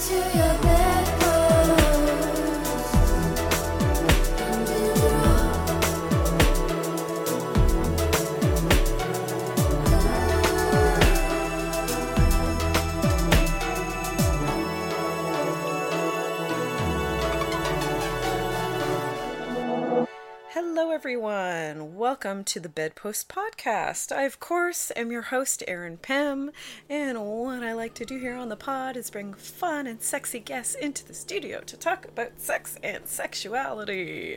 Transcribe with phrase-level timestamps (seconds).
[0.00, 0.79] to your bed.
[22.22, 24.14] Welcome to the Bedpost Podcast.
[24.14, 26.50] I, of course, am your host, Erin Pem,
[26.86, 30.38] and what I like to do here on the pod is bring fun and sexy
[30.38, 34.36] guests into the studio to talk about sex and sexuality.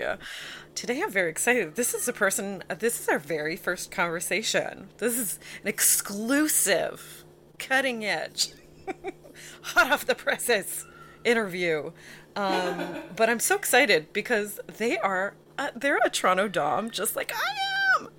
[0.76, 1.76] Today, I'm very excited.
[1.76, 4.88] This is a person, this is our very first conversation.
[5.00, 7.26] This is an exclusive,
[7.60, 8.54] cutting edge,
[9.62, 10.86] hot off the presses
[11.26, 11.92] interview.
[12.38, 17.32] Um, but I'm so excited because they are uh, they're a Toronto Dom, just like
[17.36, 18.10] I am.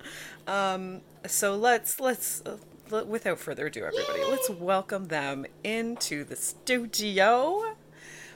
[0.47, 2.57] Um, so let's let's uh,
[3.05, 4.29] without further ado, everybody, Yay!
[4.29, 7.75] let's welcome them into the studio.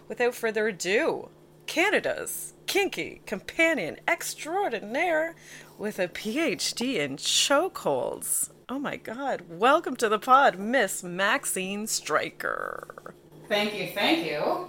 [0.08, 1.30] Without further ado,
[1.68, 5.36] Canada's kinky companion extraordinaire
[5.78, 8.50] with a PhD in chokeholds.
[8.68, 9.44] Oh my God!
[9.50, 13.14] Welcome to the pod, Miss Maxine Striker.
[13.48, 14.68] Thank you, thank you.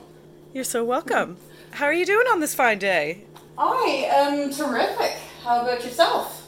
[0.52, 1.36] You're so welcome.
[1.72, 3.24] How are you doing on this fine day?
[3.56, 5.16] I am terrific.
[5.44, 6.39] How about yourself?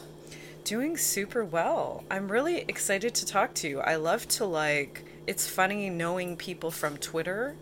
[0.63, 2.05] Doing super well.
[2.09, 3.79] I'm really excited to talk to you.
[3.81, 7.55] I love to like it's funny knowing people from Twitter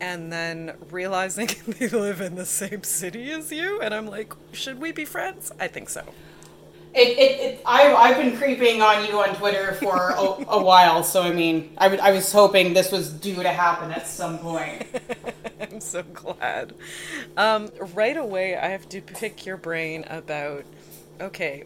[0.00, 4.80] and then realizing they live in the same city as you and I'm like, should
[4.80, 5.50] we be friends?
[5.58, 6.04] I think so.
[6.94, 11.04] It, it, it I, I've been creeping on you on Twitter for a, a while,
[11.04, 14.38] so I mean, I, w- I was hoping this was due to happen at some
[14.38, 14.86] point.
[15.60, 16.74] I'm so glad.
[17.36, 20.64] Um, right away, I have to pick your brain about
[21.20, 21.64] okay,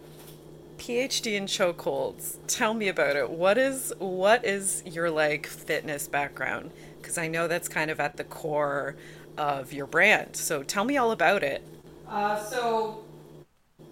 [0.80, 2.38] PhD in chokeholds.
[2.46, 3.28] Tell me about it.
[3.28, 6.70] What is what is your like fitness background?
[7.00, 8.96] Because I know that's kind of at the core
[9.36, 10.36] of your brand.
[10.36, 11.62] So tell me all about it.
[12.08, 13.04] Uh, so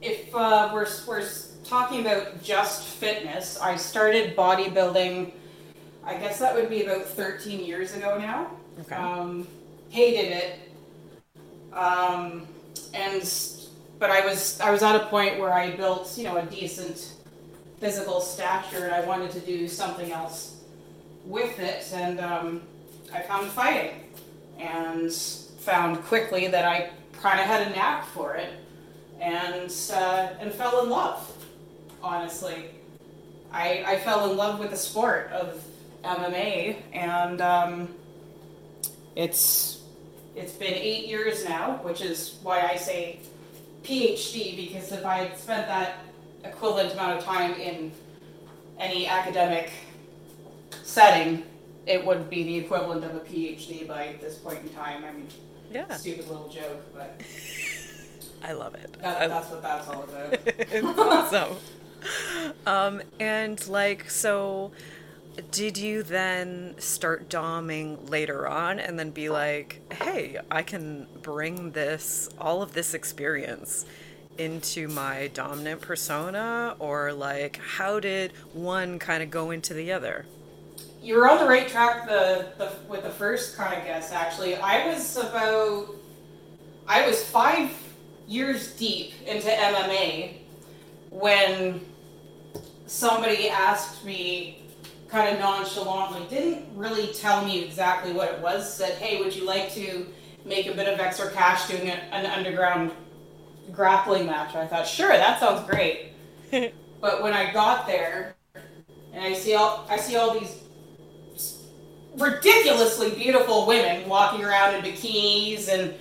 [0.01, 1.29] if uh, we're, we're
[1.63, 5.33] talking about just fitness, I started bodybuilding,
[6.05, 8.51] I guess that would be about 13 years ago now.
[8.81, 8.97] Okay.
[8.97, 9.47] Um,
[9.91, 10.59] hated it.
[11.75, 12.47] Um,
[12.95, 13.23] and
[13.99, 17.15] but I was I was at a point where I built you know a decent
[17.81, 20.57] physical stature and I wanted to do something else
[21.25, 22.63] with it and um,
[23.13, 24.01] I found fighting
[24.59, 28.53] and found quickly that I kind of had a knack for it
[29.21, 31.31] and uh, and fell in love.
[32.03, 32.67] Honestly,
[33.53, 35.63] I I fell in love with the sport of
[36.05, 37.95] MMA, and um,
[39.17, 39.83] it's
[40.37, 43.19] it's been eight years now, which is why I say
[43.85, 45.99] PhD because if I had spent that
[46.45, 47.93] equivalent amount of time in
[48.79, 49.71] any academic
[50.83, 51.45] setting,
[51.87, 55.05] it would be the equivalent of a PhD by this point in time.
[55.05, 55.29] I mean,
[55.73, 55.95] yeah.
[55.95, 57.21] stupid little joke, but.
[58.43, 58.93] I love it.
[59.01, 60.33] That, that's what that's all about.
[60.47, 61.57] it's awesome.
[62.67, 64.71] Um, and like, so
[65.51, 71.73] did you then start doming later on and then be like, hey, I can bring
[71.73, 73.87] this, all of this experience
[74.37, 76.77] into my dominant persona?
[76.79, 80.27] Or like, how did one kind of go into the other?
[81.03, 84.57] You're on the right track the, the with the first kind of guess, actually.
[84.57, 85.95] I was about,
[86.89, 87.71] I was five
[88.27, 90.39] years deep into MMA
[91.11, 91.81] when
[92.87, 94.58] somebody asked me
[95.09, 99.45] kind of nonchalantly, didn't really tell me exactly what it was, said, hey, would you
[99.45, 100.07] like to
[100.45, 102.93] make a bit of extra cash doing a, an underground
[103.73, 104.55] grappling match?
[104.55, 106.13] I thought, sure, that sounds great.
[107.01, 108.35] but when I got there,
[109.13, 110.63] and I see all I see all these
[112.17, 115.95] ridiculously beautiful women walking around in bikinis and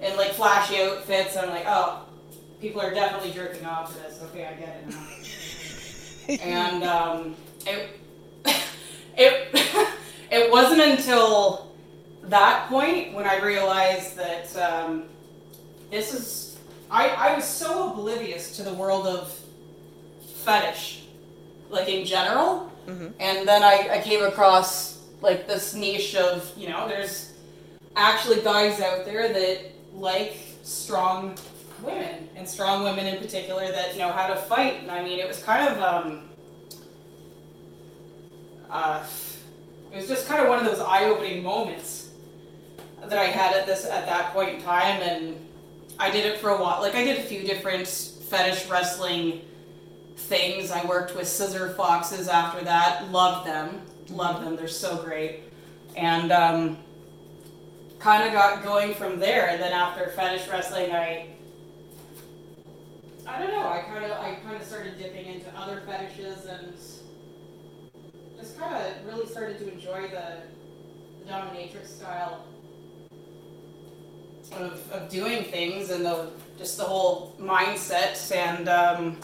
[0.00, 1.36] in like flashy outfits.
[1.36, 2.06] I'm like, oh,
[2.60, 4.20] people are definitely jerking off to this.
[4.30, 6.42] Okay, I get it now.
[6.42, 7.36] and um,
[7.66, 8.00] it
[9.16, 9.48] it
[10.30, 11.72] it wasn't until
[12.24, 15.04] that point when I realized that um,
[15.90, 16.58] this is
[16.90, 19.36] I, I was so oblivious to the world of
[20.44, 21.04] fetish,
[21.70, 23.08] like in general, mm-hmm.
[23.18, 27.32] and then I, I came across like this niche of you know there's
[27.96, 29.60] actually guys out there that
[29.94, 31.36] like strong
[31.82, 34.80] women and strong women in particular that know how to fight.
[34.80, 36.28] And I mean, it was kind of um,
[38.70, 39.04] uh,
[39.92, 42.10] it was just kind of one of those eye-opening moments
[43.00, 45.36] that I had at this at that point in time, and
[45.98, 46.80] I did it for a while.
[46.80, 49.42] Like I did a few different fetish wrestling
[50.16, 50.70] things.
[50.70, 53.10] I worked with Scissor Foxes after that.
[53.10, 53.82] Loved them.
[54.10, 54.56] Loved them.
[54.56, 55.40] They're so great.
[55.96, 56.78] And um,
[57.98, 59.48] kind of got going from there.
[59.48, 61.28] And then after fetish wrestling, I
[63.26, 63.68] I don't know.
[63.68, 66.74] I kind of I kind of started dipping into other fetishes and
[68.44, 70.42] just kind of really started to enjoy the,
[71.18, 72.44] the dominatrix style
[74.52, 79.18] of, of doing things and the just the whole mindset and um,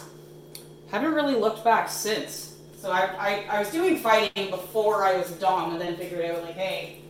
[0.90, 2.56] haven't really looked back since.
[2.78, 6.42] So I, I, I was doing fighting before I was Dom and then figured out
[6.42, 7.02] like, hey,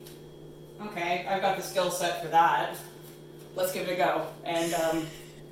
[0.86, 2.76] okay, I've got the skill set for that.
[3.54, 4.26] Let's give it a go.
[4.44, 5.06] And um,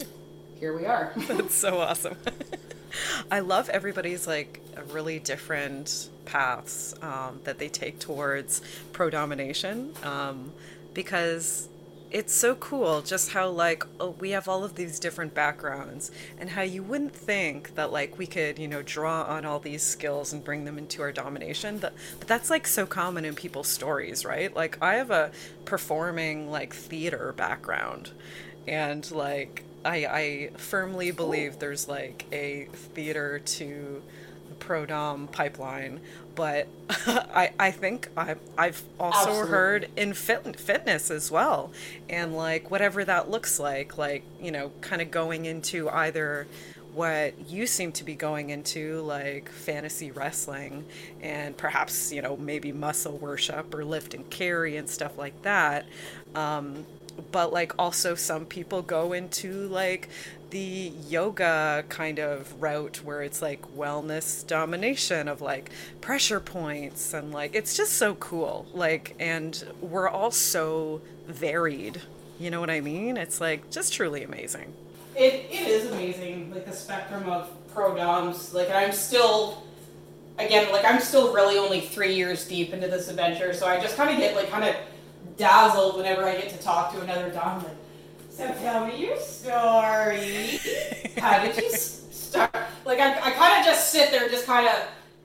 [0.59, 1.13] here we are.
[1.29, 2.17] That's so awesome.
[3.31, 8.63] I love everybody's like really different paths um, that they take towards
[8.93, 10.53] pro domination um,
[10.95, 11.69] because
[12.11, 16.51] it's so cool just how like oh, we have all of these different backgrounds and
[16.51, 20.33] how you wouldn't think that like we could you know draw on all these skills
[20.33, 24.25] and bring them into our domination but, but that's like so common in people's stories
[24.25, 24.55] right?
[24.55, 25.31] Like i have a
[25.65, 28.11] performing like theater background
[28.67, 34.03] and like i i firmly believe there's like a theater to
[34.49, 36.01] the pro dom pipeline
[36.39, 39.51] but I, I think I've, I've also Absolutely.
[39.51, 41.73] heard in fit, fitness as well.
[42.09, 46.47] And like whatever that looks like, like, you know, kind of going into either
[46.95, 50.85] what you seem to be going into, like fantasy wrestling
[51.21, 55.87] and perhaps, you know, maybe muscle worship or lift and carry and stuff like that.
[56.37, 56.87] Um,
[57.33, 60.09] but like also some people go into like
[60.51, 65.71] the yoga kind of route where it's like wellness domination of like
[66.01, 72.01] pressure points and like it's just so cool like and we're all so varied.
[72.39, 73.17] You know what i mean?
[73.17, 74.73] It's like just truly amazing.
[75.15, 79.63] It, it is amazing like the spectrum of pro doms like i'm still
[80.39, 83.97] again like i'm still really only three years deep into this adventure so i just
[83.97, 84.75] kind of get like kind of
[85.39, 87.77] dazzled whenever i get to talk to another dom like
[88.39, 90.61] so tell me your story.
[91.17, 92.55] How did you start?
[92.85, 94.75] Like I, I kind of just sit there, just kind of,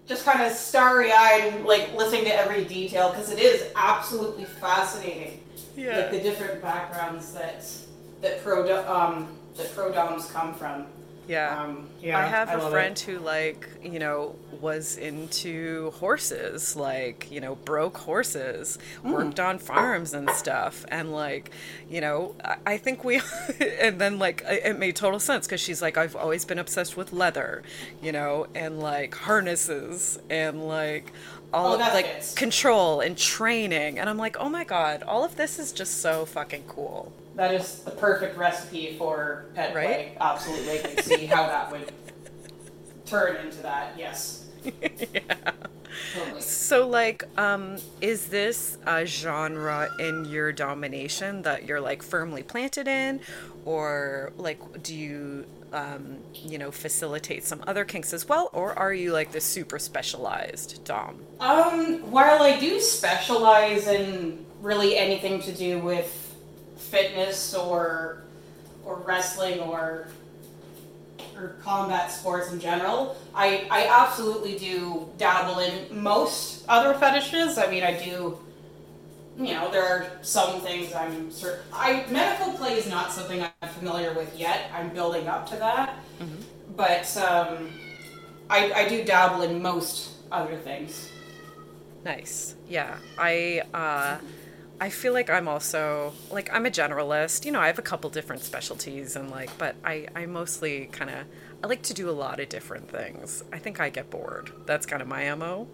[0.07, 5.43] just kind of starry-eyed, and like listening to every detail because it is absolutely fascinating.
[5.77, 5.99] Yeah.
[5.99, 7.63] Like the different backgrounds that
[8.21, 9.27] that pro um
[9.57, 10.87] that pro doms come from.
[11.27, 11.61] Yeah.
[11.61, 12.19] Um, yeah.
[12.19, 13.01] I have I a friend it.
[13.01, 19.11] who like, you know, was into horses, like, you know, broke horses, mm.
[19.11, 20.85] worked on farms and stuff.
[20.89, 21.51] And like,
[21.89, 23.21] you know, I, I think we,
[23.79, 27.13] and then like, it made total sense because she's like, I've always been obsessed with
[27.13, 27.63] leather,
[28.01, 31.11] you know, and like harnesses and like,
[31.53, 32.33] all oh, of like fits.
[32.33, 33.99] control and training.
[33.99, 37.13] And I'm like, oh my God, all of this is just so fucking cool.
[37.35, 39.85] That is the perfect recipe for pet right?
[39.85, 40.17] play.
[40.19, 41.91] Absolutely, I can see how that would
[43.05, 43.95] turn into that.
[43.97, 44.47] Yes.
[44.63, 45.51] yeah.
[46.13, 46.41] Totally.
[46.41, 52.87] So, like, um, is this a genre in your domination that you're like firmly planted
[52.87, 53.19] in,
[53.65, 58.93] or like, do you, um, you know, facilitate some other kinks as well, or are
[58.93, 61.19] you like the super specialized dom?
[61.39, 66.22] Um, while I do specialize in really anything to do with
[66.77, 68.23] fitness or
[68.85, 70.07] or wrestling or
[71.35, 73.15] or combat sports in general.
[73.33, 77.57] I, I absolutely do dabble in most other fetishes.
[77.57, 78.37] I mean, I do,
[79.37, 81.65] you know, there are some things I'm certain.
[81.73, 84.71] I medical play is not something I'm familiar with yet.
[84.75, 86.41] I'm building up to that, mm-hmm.
[86.75, 87.69] but um,
[88.49, 91.09] I I do dabble in most other things.
[92.05, 92.55] Nice.
[92.69, 93.63] Yeah, I.
[93.73, 94.17] Uh,
[94.79, 97.45] I feel like I'm also like I'm a generalist.
[97.45, 101.09] You know, I have a couple different specialties and like, but I I mostly kind
[101.09, 101.25] of
[101.63, 103.41] I like to do a lot of different things.
[103.53, 104.51] I think I get bored.
[104.65, 105.69] That's kind of my mo.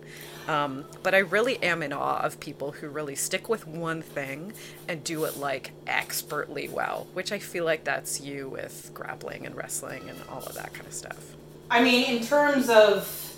[0.47, 4.53] Um, but I really am in awe of people who really stick with one thing
[4.87, 9.55] and do it like expertly well, which I feel like that's you with grappling and
[9.55, 11.35] wrestling and all of that kind of stuff.
[11.71, 13.35] I mean, in terms of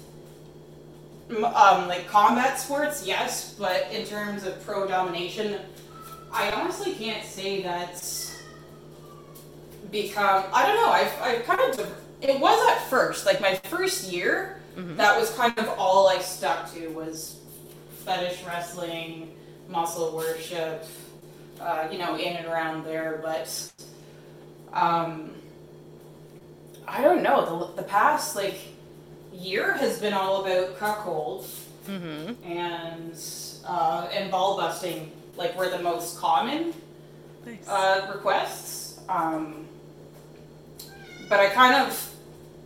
[1.31, 5.59] um, like combat sports, yes, but in terms of pro domination,
[6.31, 8.41] I honestly can't say that's
[9.91, 10.45] become.
[10.53, 10.89] I don't know.
[10.91, 11.95] I've, I've kind of.
[12.21, 14.95] It was at first, like my first year, mm-hmm.
[14.97, 17.39] that was kind of all I stuck to was
[18.05, 19.35] fetish wrestling,
[19.67, 20.85] muscle worship,
[21.59, 23.19] uh, you know, in and around there.
[23.23, 23.71] But
[24.71, 25.31] um,
[26.87, 27.67] I don't know.
[27.73, 28.57] The, the past, like,
[29.33, 31.45] year has been all about cuckold
[31.87, 32.33] mm-hmm.
[32.43, 33.19] and
[33.65, 36.73] uh, and ball busting, like were the most common
[37.45, 37.67] nice.
[37.67, 38.99] uh, requests.
[39.09, 39.65] Um,
[41.29, 42.15] but I kind of,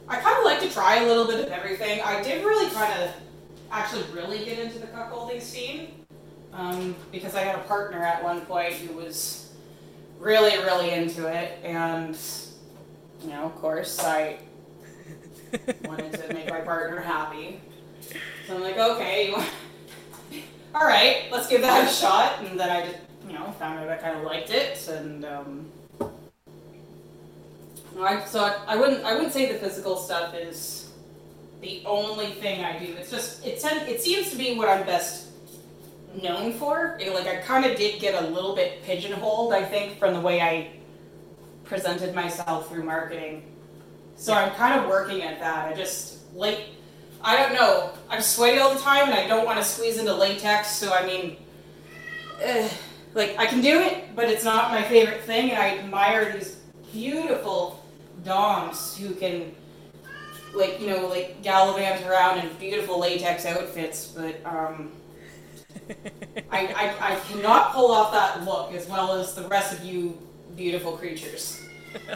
[0.07, 2.01] I kind of like to try a little bit of everything.
[2.01, 3.11] I did really kind of,
[3.71, 6.05] actually really get into the cuckolding scene,
[6.53, 9.53] um, because I had a partner at one point who was
[10.19, 12.17] really, really into it, and
[13.23, 14.37] you know, of course, I
[15.83, 17.59] wanted to make my partner happy.
[18.47, 19.33] So I'm like, okay,
[20.75, 22.43] all right, let's give that a shot.
[22.43, 22.97] And then I just,
[23.27, 25.65] you know, found out I kind of liked it, and um,
[27.99, 30.91] I, so I, I wouldn't, I wouldn't say the physical stuff is
[31.61, 32.93] the only thing I do.
[32.93, 35.29] It's just, it tend, it seems to be what I'm best
[36.21, 36.97] known for.
[36.99, 40.19] It, like I kind of did get a little bit pigeonholed, I think, from the
[40.19, 40.71] way I
[41.63, 43.43] presented myself through marketing.
[44.15, 45.67] So I'm kind of working at that.
[45.67, 46.61] I just like
[47.21, 47.91] I don't know.
[48.09, 50.69] I'm sweaty all the time, and I don't want to squeeze into latex.
[50.69, 51.37] So I mean,
[52.41, 52.69] eh,
[53.13, 55.49] like I can do it, but it's not my favorite thing.
[55.51, 56.57] And I admire these
[56.91, 57.83] beautiful
[58.23, 59.55] doms who can,
[60.53, 64.07] like you know, like gallivant around in beautiful latex outfits.
[64.07, 64.91] But um,
[66.51, 70.17] I, I I cannot pull off that look as well as the rest of you
[70.55, 71.64] beautiful creatures.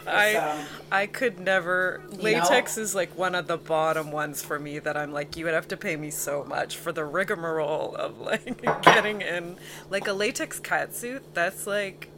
[0.06, 2.02] I um, I could never.
[2.10, 2.82] Latex know?
[2.82, 5.68] is like one of the bottom ones for me that I'm like, you would have
[5.68, 9.56] to pay me so much for the rigmarole of like getting in
[9.88, 11.20] like a latex catsuit.
[11.34, 12.08] That's like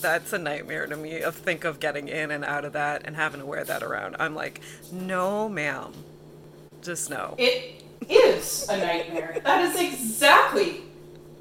[0.00, 3.16] that's a nightmare to me of think of getting in and out of that and
[3.16, 4.16] having to wear that around.
[4.18, 4.60] I'm like,
[4.92, 5.92] no, ma'am,
[6.82, 7.34] just no.
[7.38, 9.40] It is a nightmare.
[9.44, 10.82] that is exactly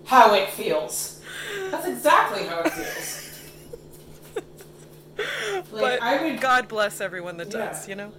[0.05, 1.21] how it feels.
[1.69, 3.28] That's exactly how it feels.
[5.71, 7.67] Like, but I would, God bless everyone that yeah.
[7.67, 8.11] does, you know?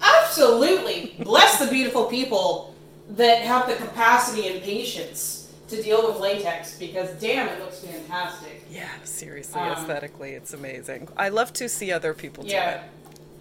[0.00, 1.14] Absolutely.
[1.22, 2.74] bless the beautiful people
[3.10, 8.64] that have the capacity and patience to deal with latex because damn it looks fantastic.
[8.70, 11.08] Yeah, seriously, um, aesthetically it's amazing.
[11.16, 12.80] I love to see other people do yeah, it.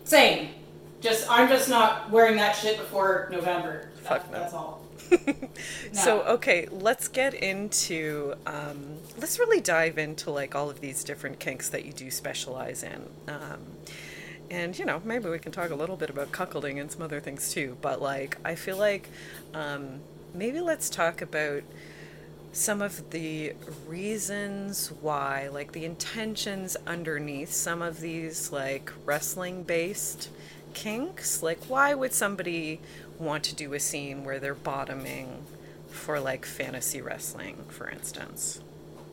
[0.05, 0.49] Same.
[1.01, 3.89] Just I'm just not wearing that shit before November.
[4.01, 4.39] Fuck no.
[4.39, 4.81] That's all.
[5.93, 11.39] So okay, let's get into um, let's really dive into like all of these different
[11.39, 13.01] kinks that you do specialize in.
[13.27, 13.61] Um,
[14.49, 17.19] and you know maybe we can talk a little bit about cuckolding and some other
[17.19, 19.09] things too but like i feel like
[19.53, 19.99] um,
[20.33, 21.63] maybe let's talk about
[22.51, 23.53] some of the
[23.87, 30.29] reasons why like the intentions underneath some of these like wrestling based
[30.73, 32.79] kinks like why would somebody
[33.19, 35.45] want to do a scene where they're bottoming
[35.89, 38.61] for like fantasy wrestling, for instance?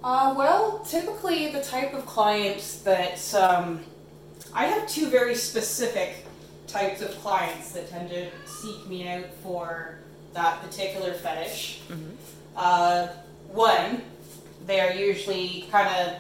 [0.03, 3.81] Uh, well, typically the type of clients that um,
[4.53, 6.27] I have two very specific
[6.67, 9.99] types of clients that tend to seek me out for
[10.33, 11.83] that particular fetish.
[11.89, 12.15] Mm-hmm.
[12.57, 13.09] Uh,
[13.49, 14.03] one,
[14.67, 16.17] they are usually kind of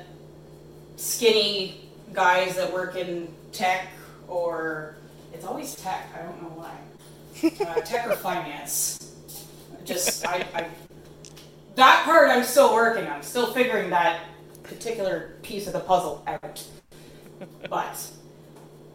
[0.96, 1.80] skinny
[2.12, 3.88] guys that work in tech
[4.28, 4.96] or
[5.32, 6.08] it's always tech.
[6.14, 6.76] I don't know why
[7.44, 9.14] uh, tech or finance.
[9.84, 10.66] Just I, I,
[11.75, 13.06] that part I'm still working.
[13.06, 14.20] I'm still figuring that
[14.62, 16.64] particular piece of the puzzle out.
[17.68, 18.11] But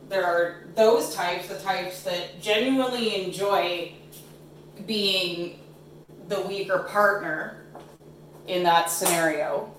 [0.09, 3.93] there are those types, the types that genuinely enjoy
[4.85, 5.59] being
[6.29, 7.63] the weaker partner
[8.47, 9.73] in that scenario.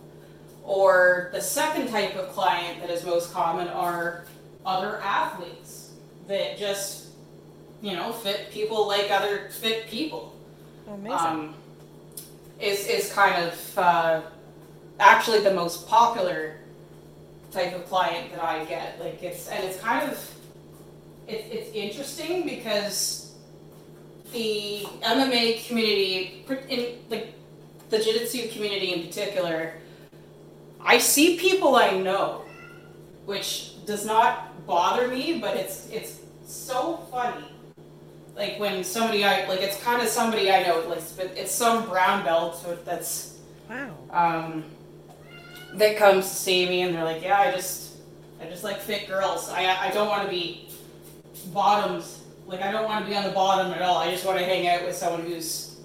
[0.65, 4.25] Or the second type of client that is most common are
[4.67, 5.93] other athletes
[6.27, 7.08] that just
[7.81, 10.35] you know, fit people like other fit people.
[10.87, 11.13] Amazing.
[11.13, 11.55] Um,
[12.61, 14.23] is is kind of uh,
[14.99, 16.57] actually the most popular
[17.53, 18.99] type of client that I get.
[19.01, 20.35] Like it's and it's kind of
[21.29, 23.35] it's it's interesting because
[24.33, 27.33] the MMA community, in like
[27.91, 29.75] the jiu-jitsu community in particular,
[30.81, 32.43] I see people I know,
[33.25, 37.47] which does not bother me, but it's it's so funny
[38.39, 41.87] like when somebody I like it's kind of somebody I know like but it's some
[41.87, 43.95] brown belt that's wow.
[44.11, 44.65] um
[45.75, 47.89] that comes to see me and they're like yeah I just
[48.41, 49.49] I just like fit girls.
[49.51, 50.69] I I don't want to be
[51.53, 53.99] bottoms like I don't want to be on the bottom at all.
[53.99, 55.77] I just want to hang out with someone who's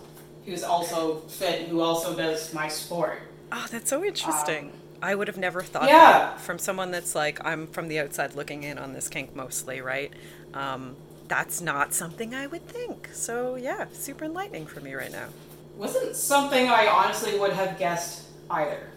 [0.46, 3.22] who's also fit and who also does my sport.
[3.52, 4.66] Oh that's so interesting.
[4.66, 6.12] Um, I would have never thought yeah.
[6.12, 6.42] that.
[6.42, 10.14] From someone that's like I'm from the outside looking in on this kink mostly, right?
[10.54, 10.96] Um,
[11.34, 13.10] that's not something I would think.
[13.12, 15.30] So yeah, super enlightening for me right now.
[15.78, 18.92] Wasn't something I honestly would have guessed either.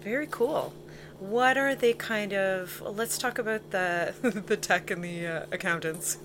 [0.00, 0.72] Very cool.
[1.18, 2.80] What are they kind of?
[2.80, 4.14] Let's talk about the
[4.46, 6.16] the tech and the uh, accountants.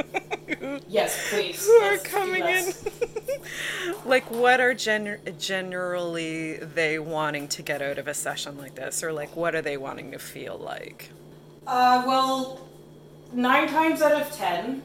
[0.88, 1.66] yes, please.
[1.66, 2.72] Who are coming in?
[4.06, 9.02] like, what are gen- generally they wanting to get out of a session like this,
[9.02, 11.10] or like, what are they wanting to feel like?
[11.66, 12.65] Uh, well,
[13.32, 14.82] nine times out of ten,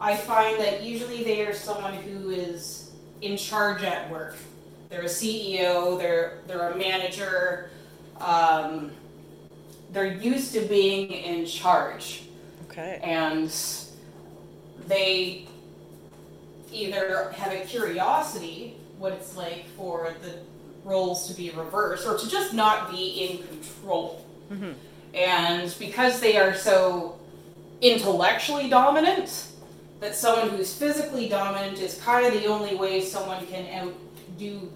[0.00, 2.90] I find that usually they are someone who is
[3.22, 4.36] in charge at work.
[4.88, 5.98] They're a CEO.
[5.98, 7.70] They're they're a manager.
[8.20, 8.90] Um,
[9.92, 12.22] they're used to being in charge,
[12.70, 13.00] Okay.
[13.02, 13.52] and
[14.86, 15.46] they
[16.72, 20.34] either have a curiosity what it's like for the
[20.84, 24.24] roles to be reversed or to just not be in control.
[24.50, 24.74] Mhm.
[25.14, 27.18] And because they are so
[27.80, 29.46] intellectually dominant,
[30.00, 34.70] that someone who's physically dominant is kind of the only way someone can outdo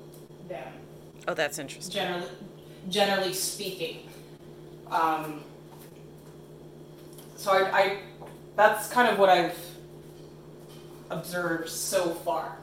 [0.49, 0.73] them,
[1.27, 1.93] Oh, that's interesting.
[1.95, 2.29] generally,
[2.89, 4.09] generally speaking.
[4.91, 5.43] Um,
[7.37, 7.99] so I, I,
[8.57, 9.57] that's kind of what I've
[11.11, 12.59] observed so far.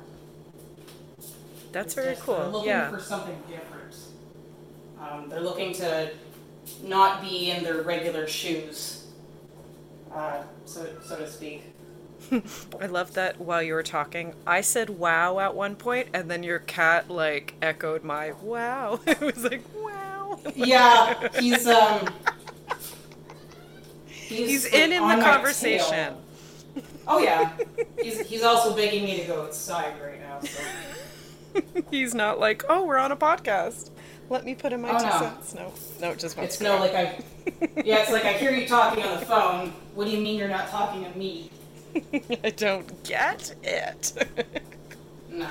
[1.72, 2.52] That's very just They're cool.
[2.52, 2.90] looking Yeah.
[2.92, 3.96] for something different.
[5.00, 6.12] Um, they're looking to
[6.84, 9.01] not be in their regular shoes,
[10.14, 11.64] uh, so so to speak.
[12.80, 16.44] I love that while you were talking, I said wow at one point, and then
[16.44, 19.00] your cat like echoed my wow.
[19.08, 20.40] it was like wow.
[20.56, 22.10] Yeah, he's um.
[24.06, 26.16] He's in in the conversation.
[27.06, 27.52] Oh yeah,
[28.02, 30.40] he's he's also begging me to go outside right now.
[30.40, 30.64] So.
[31.92, 33.90] He's not like, oh, we're on a podcast.
[34.32, 35.20] Let me put in my Oh, two no.
[35.20, 35.54] cents.
[35.56, 37.20] No, no, it just wants It's to no like I.
[37.84, 39.74] Yeah, it's like I hear you talking on the phone.
[39.94, 41.52] What do you mean you're not talking to me?
[42.42, 44.14] I don't get it.
[45.34, 45.48] No.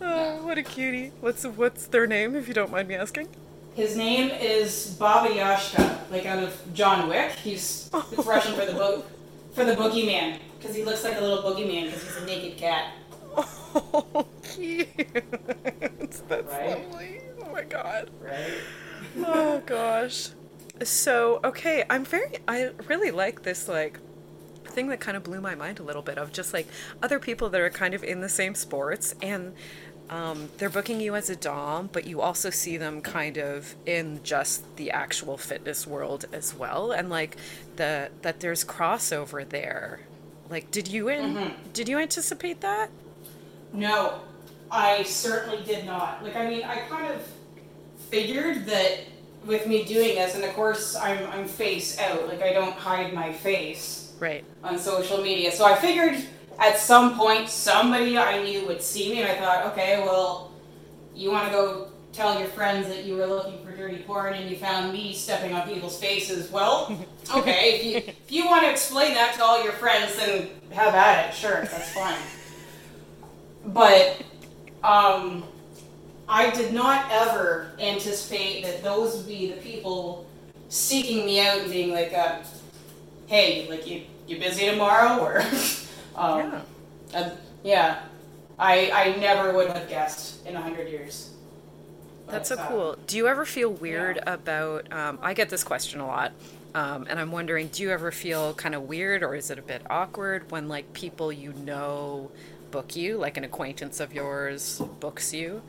[0.00, 1.12] oh, what a cutie.
[1.20, 3.28] What's what's their name, if you don't mind me asking?
[3.74, 7.32] His name is Baba Yashka, like out of John Wick.
[7.32, 8.08] He's oh.
[8.10, 9.04] it's Russian for the bo-
[9.54, 12.94] for the boogeyman because he looks like a little boogeyman because he's a naked cat.
[13.36, 14.88] Oh, cute.
[15.98, 16.90] That's Right?
[16.90, 17.20] lovely.
[17.52, 18.08] Oh my god.
[18.18, 18.54] Right.
[19.18, 20.30] oh gosh.
[20.82, 22.38] So okay, I'm very.
[22.48, 23.98] I really like this like
[24.64, 26.66] thing that kind of blew my mind a little bit of just like
[27.02, 29.52] other people that are kind of in the same sports and
[30.08, 34.20] um, they're booking you as a dom, but you also see them kind of in
[34.22, 37.36] just the actual fitness world as well, and like
[37.76, 40.00] the that there's crossover there.
[40.50, 42.90] Like, did you in, did you anticipate that?
[43.72, 44.20] No,
[44.70, 46.22] I certainly did not.
[46.22, 47.26] Like, I mean, I kind of
[48.12, 48.98] figured that
[49.46, 52.28] with me doing this, and of course, I'm I'm face out.
[52.28, 54.44] Like, I don't hide my face Right.
[54.62, 55.50] on social media.
[55.50, 56.16] So I figured
[56.60, 60.52] at some point somebody I knew would see me, and I thought, okay, well,
[61.14, 64.50] you want to go tell your friends that you were looking for dirty porn and
[64.50, 66.50] you found me stepping on people's faces.
[66.50, 66.94] Well,
[67.34, 70.94] okay, if you if you want to explain that to all your friends, then have
[70.94, 71.34] at it.
[71.34, 72.20] Sure, that's fine.
[73.64, 74.20] But
[74.84, 75.44] um,
[76.32, 80.26] I did not ever anticipate that those would be the people
[80.70, 82.38] seeking me out and being like, uh,
[83.26, 85.40] "Hey, like you you busy tomorrow?" Or,
[86.16, 86.60] um, Yeah.
[87.14, 87.30] uh,
[87.62, 87.98] yeah.
[88.58, 91.30] I I never would have guessed in a hundred years.
[92.24, 92.96] But, That's so uh, cool.
[93.06, 94.90] Do you ever feel weird about?
[94.90, 96.32] Um, I get this question a lot,
[96.74, 99.62] um, and I'm wondering, do you ever feel kind of weird, or is it a
[99.62, 102.30] bit awkward when like people you know
[102.70, 105.60] book you, like an acquaintance of yours books you,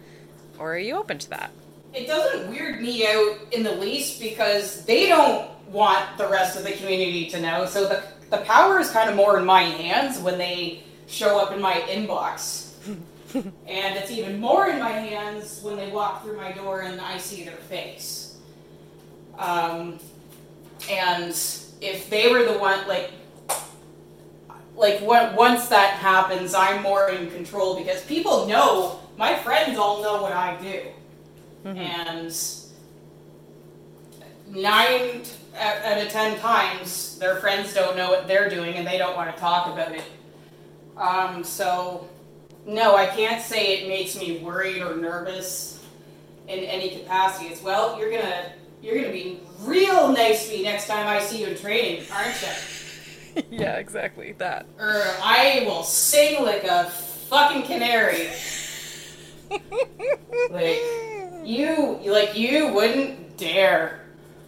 [0.59, 1.51] or are you open to that?
[1.93, 6.63] It doesn't weird me out in the least because they don't want the rest of
[6.63, 7.65] the community to know.
[7.65, 11.53] So the the power is kind of more in my hands when they show up
[11.53, 12.71] in my inbox.
[13.35, 17.19] and it's even more in my hands when they walk through my door and I
[17.19, 18.37] see their face.
[19.37, 19.99] Um,
[20.89, 21.29] and
[21.81, 23.11] if they were the one, like,
[24.75, 30.21] like once that happens, I'm more in control because people know, my friends all know
[30.21, 30.81] what I do
[31.65, 32.35] and
[34.47, 35.21] nine
[35.57, 39.15] out out of ten times their friends don't know what they're doing and they don't
[39.15, 40.03] want to talk about it.
[40.97, 42.07] Um, so
[42.65, 45.83] no, I can't say it makes me worried or nervous
[46.47, 47.47] in any capacity.
[47.47, 51.41] It's well, you're gonna you're gonna be real nice to me next time I see
[51.41, 53.43] you in training, aren't you?
[53.51, 54.65] yeah, exactly that.
[54.79, 56.85] Or I will sing like a
[57.29, 58.29] fucking canary.
[60.49, 60.81] Like
[61.43, 63.99] you, like you wouldn't dare.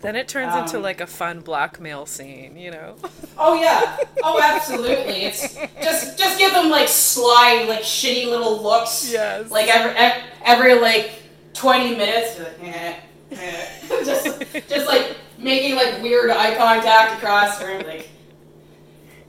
[0.02, 2.96] Then it turns into Um, like a fun blackmail scene, you know?
[3.38, 3.98] Oh yeah.
[4.24, 5.24] Oh, absolutely.
[5.26, 9.12] It's just just give them like sly, like shitty little looks.
[9.12, 9.52] Yes.
[9.52, 11.12] Like every every like
[11.54, 12.40] twenty minutes.
[12.40, 12.96] like, eh,
[13.32, 13.66] eh.
[14.06, 18.08] just just like making like weird eye contact across the room, like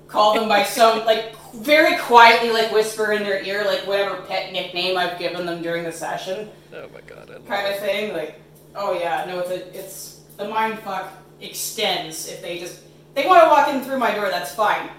[0.06, 4.52] call them by some like very quietly like whisper in their ear like whatever pet
[4.52, 6.50] nickname I've given them during the session.
[6.74, 8.12] oh my god, I kind of thing.
[8.12, 8.40] Like,
[8.74, 12.82] oh yeah, no, it's a, it's the mind fuck extends if they just
[13.14, 14.90] they want to walk in through my door, that's fine,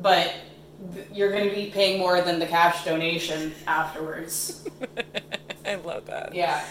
[0.00, 0.32] but
[0.94, 4.68] th- you're going to be paying more than the cash donation afterwards.
[5.66, 6.34] I love that.
[6.34, 6.64] Yeah.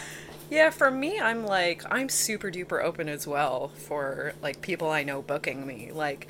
[0.49, 5.03] Yeah, for me, I'm like, I'm super duper open as well for like people I
[5.03, 5.91] know booking me.
[5.91, 6.27] Like,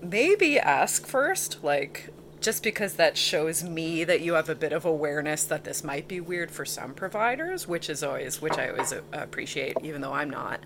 [0.00, 4.84] maybe ask first, like, just because that shows me that you have a bit of
[4.84, 8.92] awareness that this might be weird for some providers, which is always, which I always
[9.12, 10.60] appreciate, even though I'm not.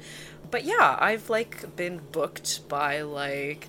[0.51, 3.69] But yeah, I've like been booked by like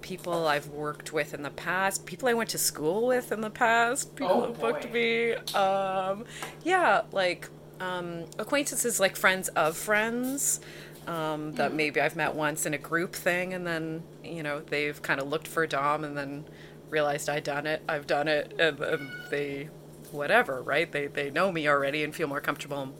[0.00, 3.50] people I've worked with in the past, people I went to school with in the
[3.50, 4.90] past, people Oh, have booked boy.
[4.92, 5.34] me.
[5.54, 6.24] Um,
[6.64, 7.48] yeah, like
[7.80, 10.60] um, acquaintances, like friends of friends.
[11.06, 15.00] Um, that maybe I've met once in a group thing, and then you know they've
[15.02, 16.44] kind of looked for Dom, and then
[16.92, 19.68] realized I'd done it, I've done it, and, and they,
[20.12, 20.90] whatever, right?
[20.92, 22.94] They they know me already and feel more comfortable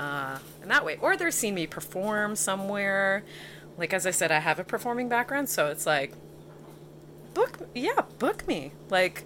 [0.00, 0.96] uh, in that way.
[1.00, 3.22] Or they're seen me perform somewhere.
[3.78, 6.12] Like as I said, I have a performing background, so it's like,
[7.34, 8.72] book, yeah, book me.
[8.88, 9.24] Like,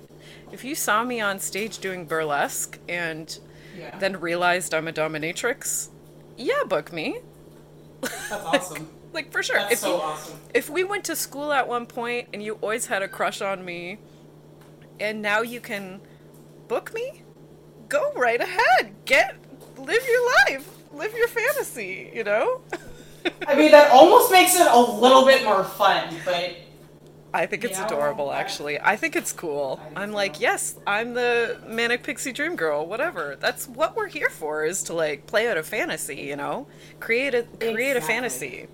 [0.52, 3.38] if you saw me on stage doing burlesque and
[3.78, 3.96] Yeah.
[4.00, 5.88] then realized I'm a dominatrix,
[6.36, 7.20] yeah, book me.
[8.00, 8.88] That's awesome.
[9.12, 9.56] Like for sure.
[9.56, 10.38] That's if so you, awesome.
[10.54, 13.64] if we went to school at one point and you always had a crush on
[13.64, 13.98] me
[15.00, 16.00] and now you can
[16.68, 17.22] book me
[17.88, 18.94] go right ahead.
[19.04, 19.36] Get
[19.76, 20.68] live your life.
[20.92, 22.60] Live your fantasy you know?
[23.46, 26.56] I mean, that almost makes it a little bit more fun, but
[27.32, 28.80] i think it's know, adorable actually.
[28.80, 29.80] I think it's cool.
[29.94, 30.42] I'm like too.
[30.42, 33.36] yes i'm the manic pixie dream girl whatever.
[33.38, 36.66] That's what we're here for is to like play out a fantasy you know?
[36.98, 38.66] Create a create a fantasy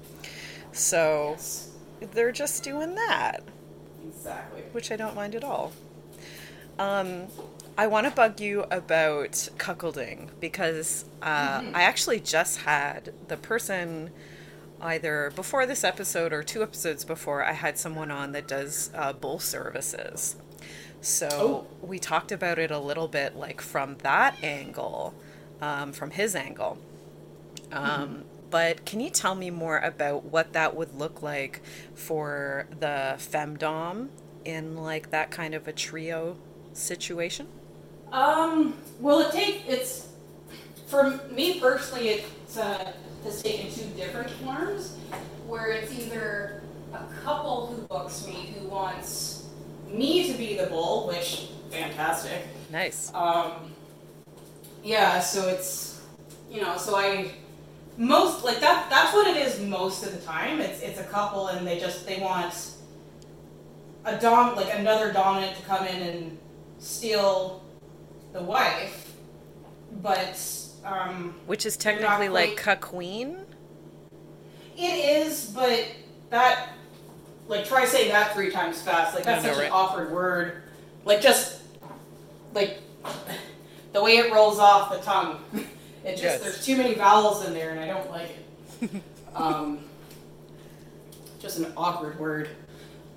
[0.77, 1.71] so yes,
[2.13, 3.43] they're just doing that
[4.07, 4.63] exactly.
[4.73, 5.73] which I don't mind at all.
[6.79, 7.27] Um,
[7.79, 14.11] I want to bug you about cuckolding because uh, I actually just had the person
[14.81, 19.13] either before this episode or two episodes before I had someone on that does uh,
[19.15, 20.37] bull services.
[21.01, 21.67] So Oh.
[21.87, 25.15] we talked about it a little bit like from that angle,
[25.61, 26.77] um, from his angle.
[27.73, 31.63] Um, But can you tell me more about what that would look like
[31.95, 34.09] for the femdom
[34.45, 36.37] in like that kind of a trio
[36.73, 37.49] situation?
[38.13, 40.09] Um, well, it take it's
[40.87, 42.09] for me personally.
[42.09, 42.25] It
[42.59, 42.93] uh,
[43.25, 44.97] has taken two different forms,
[45.47, 49.49] where it's either a couple who books me who wants
[49.89, 52.47] me to be the bull, which fantastic.
[52.71, 53.13] Nice.
[53.13, 53.73] Um,
[54.85, 56.01] yeah, so it's
[56.51, 57.33] you know, so I
[57.97, 58.89] most like that.
[58.91, 60.61] That's what it is most of the time.
[60.61, 62.55] It's it's a couple, and they just they want
[64.05, 66.39] a dom like another dominant to come in and
[66.79, 67.63] steal
[68.33, 69.15] the wife,
[70.03, 70.39] but
[70.85, 73.39] um, Which is technically like quite- queen.
[74.77, 74.83] it
[75.27, 75.47] is.
[75.47, 75.87] But
[76.31, 76.69] that
[77.49, 79.15] like try saying that three times fast.
[79.15, 79.67] Like that's such right?
[79.67, 80.63] an awkward word.
[81.05, 81.63] Like just
[82.53, 82.79] like
[83.93, 85.41] the way it rolls off the tongue.
[86.07, 86.41] It just Yes.
[86.43, 89.03] there's too many vowels in there, and I don't like it.
[89.35, 89.81] um,
[91.41, 92.49] just an awkward word.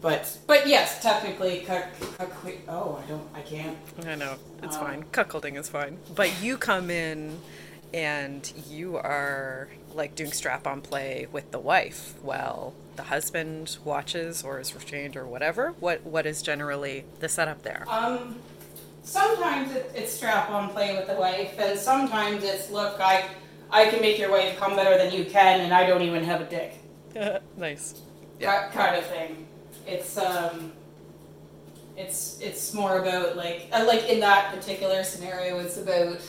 [0.02, 1.86] But but yes, technically, cuck,
[2.17, 2.32] cuck,
[2.67, 3.78] oh, I don't, I can't.
[4.08, 5.04] I know it's Um, fine.
[5.12, 5.97] Cuckolding is fine.
[6.15, 7.39] But you come in
[7.93, 14.60] and you are like doing strap-on play with the wife while the husband watches or
[14.60, 15.73] is restrained or whatever.
[15.80, 17.86] What what is generally the setup there?
[17.89, 18.38] Um,
[19.10, 23.26] sometimes it, it's strap on play with the wife, and sometimes it's look, I
[23.72, 26.41] I can make your wife come better than you can, and I don't even have
[26.41, 26.76] a dick.
[27.58, 28.02] nice.
[28.39, 29.48] Ki- kind of thing.
[29.88, 30.72] It's um,
[31.98, 36.22] it's it's more about like uh, like in that particular scenario, it's about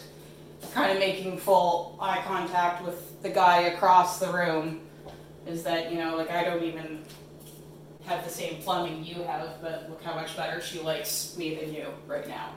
[0.72, 4.80] kind of making full eye contact with the guy across the room.
[5.46, 7.04] Is that you know like I don't even
[8.06, 11.72] have the same plumbing you have, but look how much better she likes me than
[11.72, 12.50] you right now.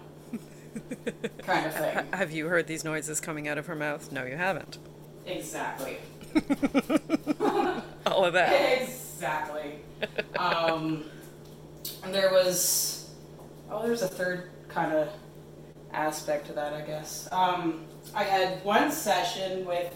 [1.40, 2.06] kind of thing.
[2.14, 4.12] Have you heard these noises coming out of her mouth?
[4.12, 4.78] No, you haven't.
[5.26, 5.98] Exactly.
[8.06, 8.82] All of that.
[8.82, 9.76] exactly.
[10.38, 11.06] Um,
[12.04, 13.10] and there was,
[13.72, 15.10] oh, there's a third kind of
[15.94, 17.30] aspect to that, I guess.
[17.32, 19.94] Um, I had one session with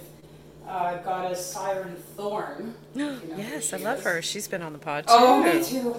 [0.68, 2.76] uh, goddess Siren Thorn.
[2.96, 4.04] you know yes, I love is.
[4.06, 4.22] her.
[4.22, 5.14] She's been on the pod too.
[5.16, 5.96] Oh, me too.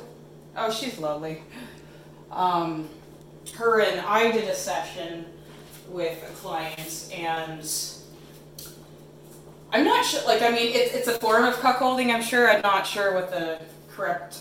[0.56, 1.42] Oh, she's lovely.
[2.30, 2.88] Um,
[3.56, 5.26] her and I did a session
[5.88, 7.68] with a client, and
[9.72, 10.24] I'm not sure.
[10.26, 12.12] Like, I mean, it's it's a form of cuckolding.
[12.14, 12.48] I'm sure.
[12.50, 14.38] I'm not sure what the correct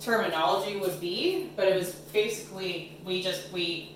[0.00, 3.92] terminology would be, but it was basically we just we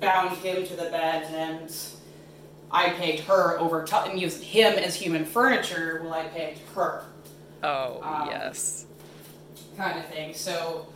[0.00, 1.72] bound him to the bed and.
[2.68, 7.04] I pegged her over top and used him as human furniture while I pegged her.
[7.62, 8.86] Oh, Um, yes.
[9.76, 10.34] kind of thing.
[10.34, 10.88] So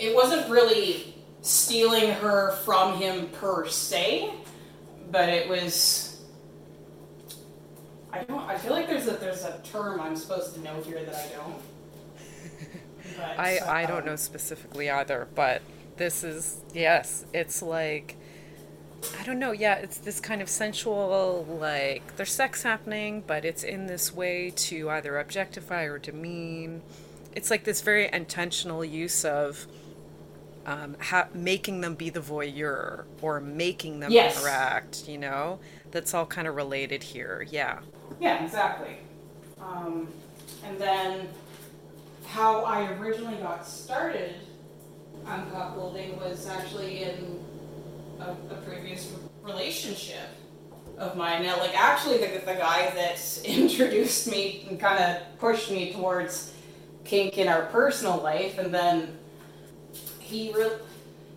[0.00, 1.11] it wasn't really
[1.42, 4.32] stealing her from him per se,
[5.10, 6.22] but it was.
[8.12, 8.40] I don't.
[8.48, 11.36] I feel like there's a there's a term I'm supposed to know here that I
[11.36, 11.60] don't.
[13.16, 15.60] But, I, I don't um, know specifically either, but
[15.96, 18.16] this is, yes, it's like,
[19.18, 23.64] I don't know, yeah, it's this kind of sensual, like, there's sex happening, but it's
[23.64, 26.82] in this way to either objectify or demean.
[27.34, 29.66] It's like this very intentional use of
[30.66, 34.36] um, ha- making them be the voyeur or making them Yes.
[34.36, 35.58] interact, you know?
[35.90, 37.80] That's all kind of related here, yeah.
[38.20, 38.96] Yeah, exactly.
[39.60, 40.08] Um,
[40.64, 41.28] and then
[42.26, 44.34] how I originally got started
[45.26, 47.38] on cuckolding was actually in
[48.20, 50.28] a, a previous relationship
[50.98, 51.42] of mine.
[51.42, 56.54] Now, like actually, the, the guy that introduced me and kind of pushed me towards
[57.04, 59.18] kink in our personal life, and then
[60.32, 60.78] he real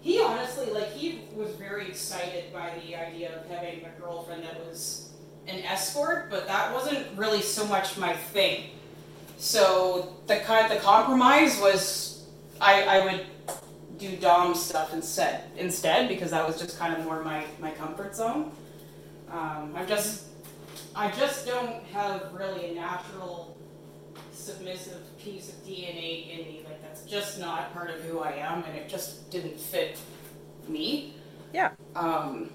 [0.01, 4.65] he honestly like he was very excited by the idea of having a girlfriend that
[4.65, 5.11] was
[5.47, 8.69] an escort, but that wasn't really so much my thing.
[9.37, 12.25] So the kind the compromise was
[12.61, 13.25] I, I would
[13.97, 18.15] do dom stuff instead instead because that was just kind of more my, my comfort
[18.15, 18.51] zone.
[19.29, 20.25] Um, I'm just
[20.95, 23.54] I just don't have really a natural
[24.45, 26.61] submissive piece of DNA in me.
[26.65, 29.97] Like that's just not part of who I am, and it just didn't fit
[30.67, 31.15] me.
[31.53, 31.71] Yeah.
[31.95, 32.49] Um,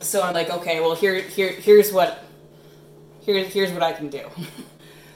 [0.00, 2.24] so I'm like, okay, well here here here's what
[3.24, 4.28] here's here's what I can do.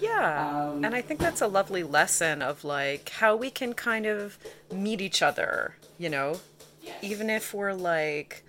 [0.00, 0.70] Yeah.
[0.72, 4.36] Um, and I think that's a lovely lesson of like how we can kind of
[4.72, 6.40] meet each other, you know,
[6.82, 6.96] Yes.
[7.02, 8.42] even if we're like,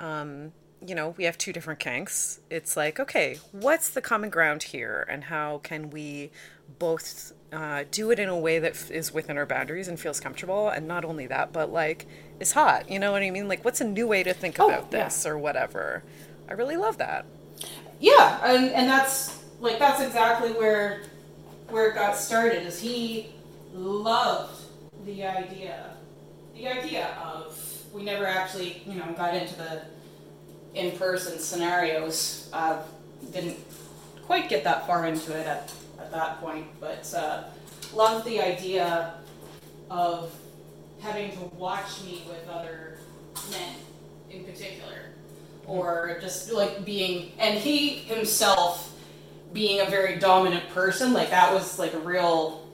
[0.00, 2.40] um, you know, we have two different kinks.
[2.48, 6.30] It's like, okay, what's the common ground here, and how can we
[6.78, 10.20] both uh, do it in a way that f- is within our boundaries and feels
[10.20, 12.06] comfortable, and not only that, but like
[12.40, 12.90] is hot.
[12.90, 13.48] You know what I mean?
[13.48, 15.04] Like, what's a new way to think Oh, about yeah.
[15.04, 16.02] this or whatever?
[16.48, 17.24] I really love that.
[18.00, 21.02] Yeah, and, and that's like that's exactly where
[21.70, 22.66] where it got started.
[22.66, 23.30] Is he
[23.72, 24.62] loved
[25.04, 25.90] the idea,
[26.54, 27.58] the idea of
[27.92, 29.82] we never actually you know got into the
[30.74, 32.50] in person scenarios.
[32.52, 32.82] Uh,
[33.32, 33.56] didn't
[34.26, 35.72] quite get that far into it at,
[36.06, 37.44] at that point, but uh,
[37.92, 39.14] loved the idea
[39.90, 40.32] of
[41.00, 42.98] having to watch me with other
[43.50, 43.74] men
[44.30, 45.10] in particular.
[45.66, 48.94] Or just like being and he himself
[49.52, 52.68] being a very dominant person like that was like a real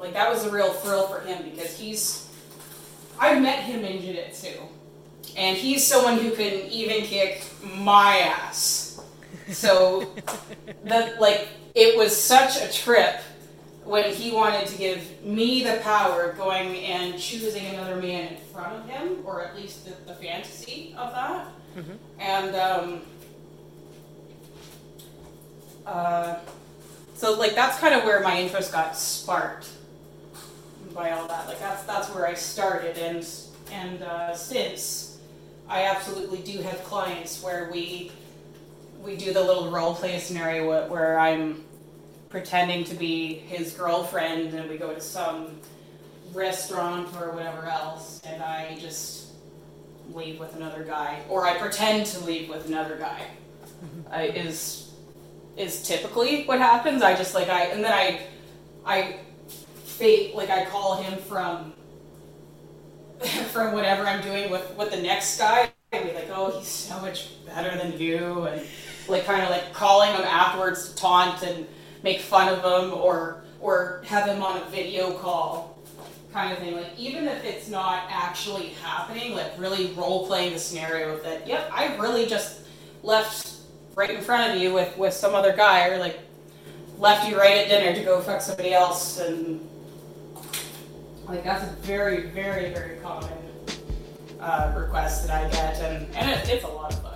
[0.00, 2.28] like that was a real thrill for him because he's
[3.20, 4.60] I've met him in jiu-jitsu.
[5.36, 8.85] And he's someone who can even kick my ass
[9.50, 10.14] so
[10.84, 13.20] that like it was such a trip
[13.84, 18.36] when he wanted to give me the power of going and choosing another man in
[18.52, 21.46] front of him, or at least the, the fantasy of that.
[22.18, 23.02] And um,
[25.86, 26.36] uh,
[27.14, 29.68] so, like, that's kind of where my interest got sparked
[30.94, 31.46] by all that.
[31.46, 33.26] Like, that's that's where I started, and
[33.70, 35.18] and uh, since
[35.68, 38.10] I absolutely do have clients where we
[39.02, 41.64] we do the little role play scenario where, I'm
[42.28, 45.60] pretending to be his girlfriend and we go to some
[46.34, 49.28] restaurant or whatever else and I just
[50.12, 53.22] leave with another guy or I pretend to leave with another guy.
[53.84, 54.12] Mm-hmm.
[54.12, 54.90] I, is
[55.56, 57.02] is typically what happens.
[57.02, 58.20] I just like I and then I
[58.84, 59.20] I
[59.84, 61.72] fake like I call him from
[63.52, 67.00] from whatever I'm doing with with the next guy and be like oh he's so
[67.00, 68.66] much better than you and
[69.08, 71.66] like kind of like calling him afterwards to taunt and
[72.02, 75.78] make fun of him or or have him on a video call
[76.32, 76.74] kind of thing.
[76.74, 81.70] Like even if it's not actually happening like really role playing the scenario that yep
[81.72, 82.60] i really just
[83.02, 83.56] left
[83.94, 86.20] right in front of you with with some other guy or like
[86.98, 89.66] left you right at dinner to go fuck somebody else and
[91.26, 93.30] like that's a very very very common
[94.40, 97.15] uh, request that i get and and it, it's a lot of fun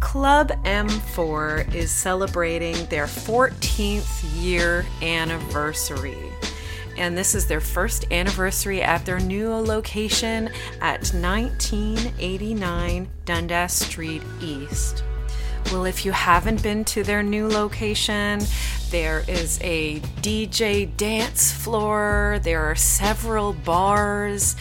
[0.00, 6.18] Club M4 is celebrating their 14th year anniversary.
[6.96, 10.48] And this is their first anniversary at their new location
[10.80, 15.04] at 1989 Dundas Street East.
[15.66, 18.40] Well, if you haven't been to their new location,
[18.90, 24.56] there is a DJ dance floor, there are several bars,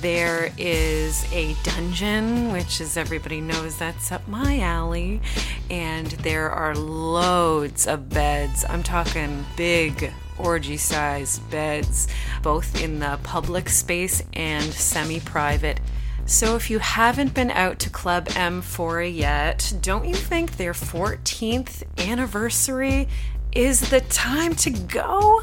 [0.00, 5.20] there is a dungeon, which, as everybody knows, that's up my alley,
[5.68, 8.64] and there are loads of beds.
[8.68, 12.08] I'm talking big orgy sized beds,
[12.42, 15.80] both in the public space and semi private
[16.26, 21.82] so, if you haven't been out to Club M4 yet, don't you think their 14th
[21.98, 23.08] anniversary
[23.54, 25.40] is the time to go?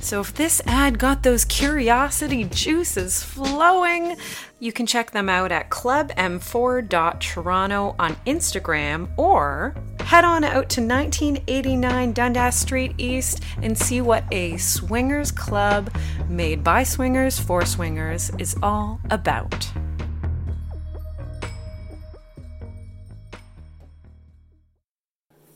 [0.00, 4.16] So, if this ad got those curiosity juices flowing,
[4.58, 12.12] you can check them out at clubm4.toronto on Instagram or head on out to 1989
[12.12, 15.94] Dundas Street East and see what a swingers club
[16.28, 19.70] made by swingers for swingers is all about.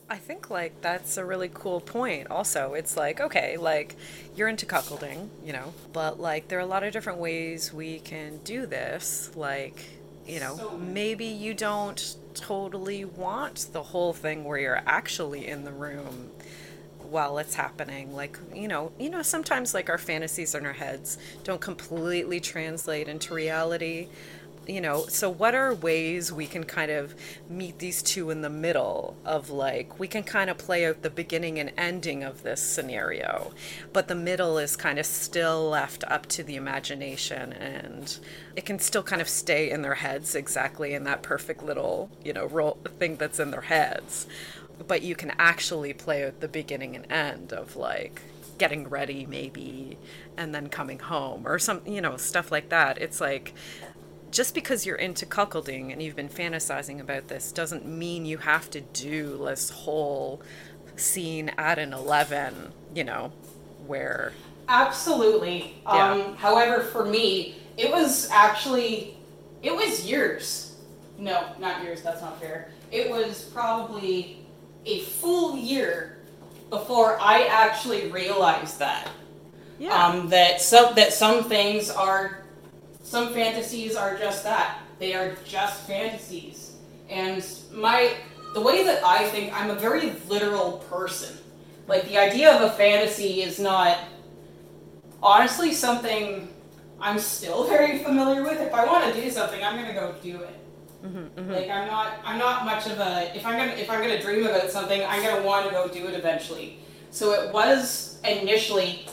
[0.09, 2.29] I think like that's a really cool point.
[2.31, 3.97] Also, it's like okay, like
[4.37, 7.99] you're into cuckolding, you know, but like there are a lot of different ways we
[7.99, 9.33] can do this.
[9.35, 9.85] Like,
[10.25, 15.73] you know, maybe you don't totally want the whole thing where you're actually in the
[15.73, 16.31] room
[17.11, 21.19] while it's happening like you know you know sometimes like our fantasies in our heads
[21.45, 24.09] don't completely translate into reality
[24.67, 27.15] you know, so what are ways we can kind of
[27.49, 31.11] meet these two in the middle of like, we can kind of play out the
[31.11, 33.53] beginning and ending of this scenario,
[33.93, 38.19] but the middle is kind of still left up to the imagination and
[38.57, 42.33] it can still kind of stay in their heads exactly in that perfect little, you
[42.33, 44.27] know, role thing that's in their heads.
[44.87, 48.21] But you can actually play out the beginning and end of like,
[48.59, 49.99] getting ready maybe
[50.37, 53.53] and then coming home or some you know stuff like that it's like
[54.31, 58.71] just because you're into cuckolding and you've been fantasizing about this doesn't mean you have
[58.71, 60.43] to do this whole
[60.97, 63.33] scene at an 11, you know,
[63.87, 64.33] where.
[64.69, 65.77] Absolutely.
[65.85, 66.13] Yeah.
[66.13, 69.17] Um, however, for me, it was actually,
[69.63, 70.77] it was years.
[71.19, 72.71] No, not years, that's not fair.
[72.91, 74.39] It was probably
[74.85, 76.19] a full year
[76.71, 79.09] before I actually realized that.
[79.79, 80.07] Yeah.
[80.07, 82.46] Um, that some that some things are
[83.07, 84.81] some fantasies are just that.
[84.99, 86.73] They are just fantasies.
[87.09, 88.15] And my
[88.53, 91.39] the way that I think I'm a very literal person.
[91.87, 93.99] Like the idea of a fantasy is not
[95.23, 96.49] honestly something
[97.01, 98.61] I'm still very familiar with.
[98.61, 100.59] If I want to do something, I'm gonna go do it.
[101.05, 101.53] Mm-hmm, mm-hmm.
[101.53, 104.47] Like I'm not I'm not much of a if I'm gonna if I'm gonna dream
[104.47, 106.81] about something, I'm gonna want to go do it eventually.
[107.13, 109.07] So it was initially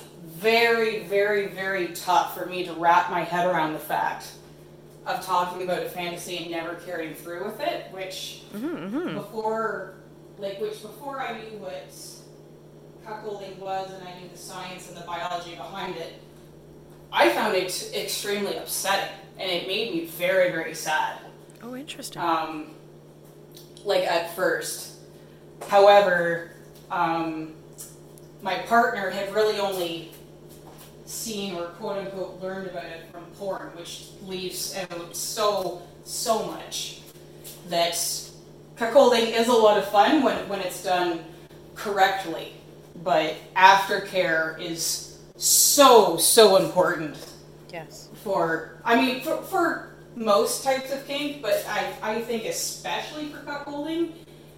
[0.44, 4.34] very, very, very tough for me to wrap my head around the fact
[5.06, 9.16] of talking about a fantasy and never carrying through with it, which mm-hmm, mm-hmm.
[9.16, 9.96] before,
[10.38, 11.90] like, which before I knew what
[13.06, 16.14] cuckolding was and I knew the science and the biology behind it,
[17.12, 21.20] I found it extremely upsetting and it made me very, very sad.
[21.62, 22.22] Oh, interesting.
[22.22, 22.72] Um,
[23.84, 24.98] like at first.
[25.68, 26.52] However,
[26.92, 27.54] um,
[28.42, 30.12] my partner had really only
[31.14, 37.00] seen or quote unquote learned about it from porn, which leaves out so, so much.
[37.70, 37.94] That
[38.76, 41.24] cuckolding is a lot of fun when, when it's done
[41.76, 42.54] correctly,
[43.04, 47.18] but aftercare is so, so important.
[47.72, 48.10] Yes.
[48.24, 53.40] For, I mean, for, for most types of kink, but I, I think especially for
[53.40, 54.12] cuckolding,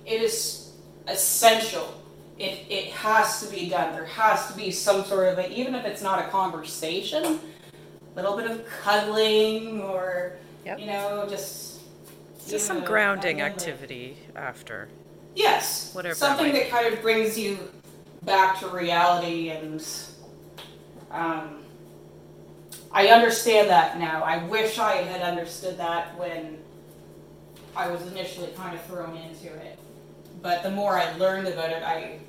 [0.05, 0.71] it is
[1.07, 1.93] essential
[2.37, 3.93] it, it has to be done.
[3.93, 7.39] There has to be some sort of a, even if it's not a conversation, a
[8.15, 10.79] little bit of cuddling or, yep.
[10.79, 11.81] you know, just.
[12.47, 14.87] Just some know, grounding activity after.
[15.35, 15.93] Yes.
[15.95, 16.15] Whatever.
[16.15, 17.57] Something that kind of brings you
[18.23, 19.85] back to reality and.
[21.11, 21.61] Um,
[22.91, 24.23] I understand that now.
[24.23, 26.59] I wish I had understood that when
[27.75, 29.77] I was initially kind of thrown into it.
[30.41, 32.19] But the more I learned about it, I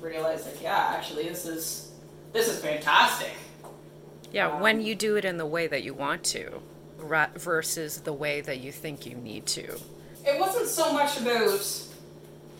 [0.00, 1.92] realized that yeah, actually this is
[2.32, 3.32] this is fantastic.
[4.32, 6.60] Yeah, um, when you do it in the way that you want to,
[7.36, 9.78] versus the way that you think you need to.
[10.26, 11.60] It wasn't so much about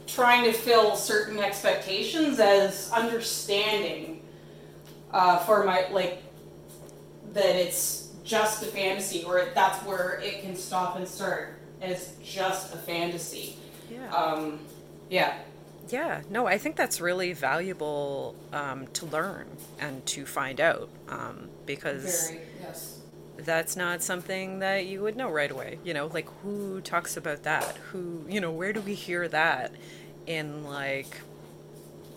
[0.07, 4.23] trying to fill certain expectations as understanding
[5.13, 6.23] uh, for my like
[7.33, 12.75] that it's just a fantasy or that's where it can stop and start as just
[12.75, 13.57] a fantasy
[13.91, 14.15] Yeah.
[14.15, 14.61] Um,
[15.11, 15.39] yeah.
[15.89, 19.47] Yeah, no, I think that's really valuable um, to learn
[19.79, 22.99] and to find out um, because Very, yes.
[23.39, 25.79] that's not something that you would know right away.
[25.85, 27.77] You know, like who talks about that?
[27.93, 29.73] Who, you know, where do we hear that
[30.27, 31.21] in like,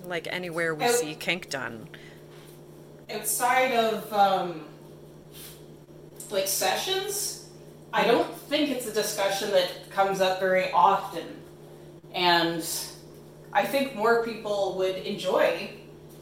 [0.06, 0.88] like anywhere we Oh.
[0.88, 1.90] see kink done?
[3.10, 4.62] outside of um,
[6.30, 7.50] like sessions,
[7.94, 11.26] I don't think it's a discussion that comes up very often,
[12.14, 12.64] and
[13.54, 15.72] I think more people would enjoy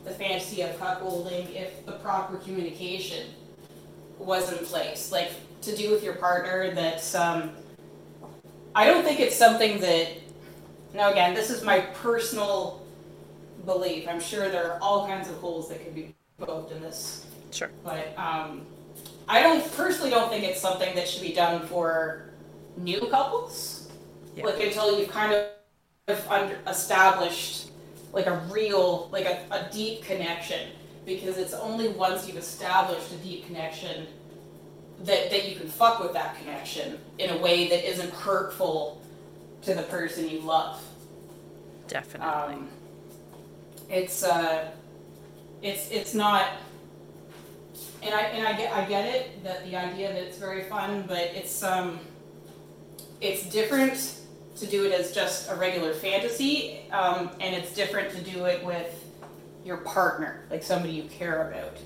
[0.03, 3.27] the fantasy of cuckolding if the proper communication
[4.17, 6.73] was in place, like to do with your partner.
[6.73, 7.51] That's um,
[8.75, 10.09] I don't think it's something that.
[10.93, 12.81] Now again, this is my personal
[13.65, 14.07] belief.
[14.07, 17.69] I'm sure there are all kinds of holes that could be poked in this Sure.
[17.83, 18.61] but um,
[19.27, 22.25] I don't personally don't think it's something that should be done for
[22.77, 23.89] new couples.
[24.35, 24.45] Yeah.
[24.45, 25.47] Like until you've kind of
[26.09, 27.69] established
[28.11, 30.69] like a real, like a, a deep connection.
[31.05, 34.07] Because it's only once you've established a deep connection
[35.03, 39.01] that, that you can fuck with that connection in a way that isn't hurtful
[39.63, 40.81] to the person you love.
[41.87, 42.55] Definitely.
[42.55, 42.69] Um,
[43.89, 44.69] it's uh,
[45.61, 46.49] it's it's not,
[48.03, 51.05] and I and I get I get it that the idea that it's very fun,
[51.07, 51.99] but it's um,
[53.19, 54.18] it's different
[54.59, 58.63] to do it as just a regular fantasy, um, and it's different to do it
[58.63, 59.05] with
[59.65, 61.77] your partner, like somebody you care about.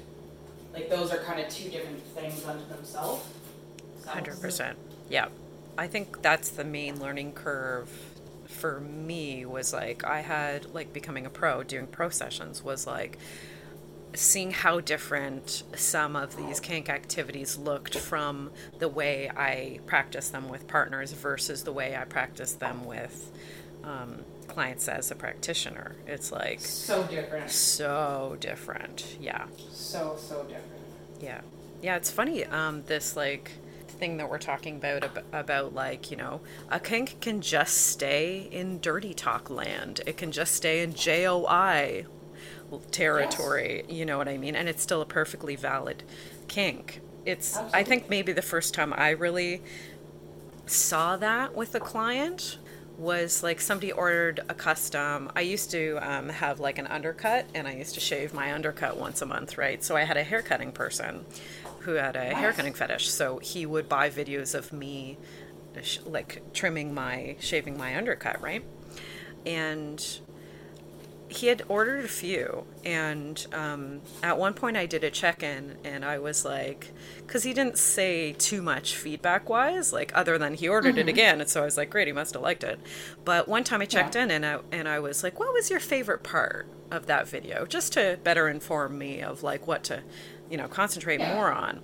[0.73, 3.25] Like those are kind of two different things unto themselves.
[4.05, 4.77] Hundred percent.
[5.09, 5.27] Yeah,
[5.77, 7.89] I think that's the main learning curve
[8.47, 9.45] for me.
[9.45, 13.17] Was like I had like becoming a pro, doing pro sessions was like
[14.15, 20.49] seeing how different some of these kink activities looked from the way I practice them
[20.49, 23.31] with partners versus the way I practice them with
[23.83, 25.95] um, clients as a practitioner.
[26.07, 27.49] It's like So different.
[27.49, 29.17] so different.
[29.19, 29.45] Yeah.
[29.71, 30.83] So so different.
[31.19, 31.41] Yeah.
[31.81, 32.45] Yeah, it's funny.
[32.45, 33.51] Um, this like
[33.87, 38.79] thing that we're talking about about like you know a kink can just stay in
[38.79, 40.01] dirty talk land.
[40.05, 42.05] It can just stay in JOI
[42.91, 43.83] territory.
[43.87, 44.55] You know what I mean?
[44.55, 46.03] And it's still a perfectly valid
[46.47, 47.01] kink.
[47.25, 49.61] It's I think maybe the first time I really
[50.65, 52.57] saw that with a client
[52.97, 55.31] was like somebody ordered a custom.
[55.35, 58.97] I used to um, have like an undercut, and I used to shave my undercut
[58.97, 59.83] once a month, right?
[59.83, 61.25] So I had a haircutting person
[61.79, 63.09] who had a haircutting fetish.
[63.09, 65.17] So he would buy videos of me,
[66.05, 68.63] like trimming my, shaving my undercut, right?
[69.45, 70.05] And
[71.29, 76.05] he had ordered a few and um, at one point i did a check-in and
[76.05, 76.91] i was like
[77.25, 81.39] because he didn't say too much feedback wise like other than he ordered it again
[81.41, 82.79] and so i was like great he must have liked it.
[83.25, 85.79] But one time i checked in and I, and I was like what was your
[85.79, 87.65] favorite part of that video?
[87.65, 90.01] Just to better inform me of like what to
[90.49, 91.33] you know concentrate Yeah.
[91.33, 91.81] more on.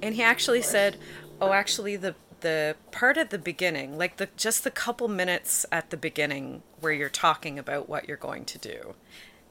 [0.00, 0.96] And he actually said
[1.40, 5.90] oh actually the the part at the beginning like the just the couple minutes at
[5.90, 8.94] the beginning where you're talking about what you're going to do.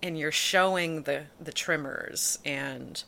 [0.04, 3.04] And you're showing the the trimmers and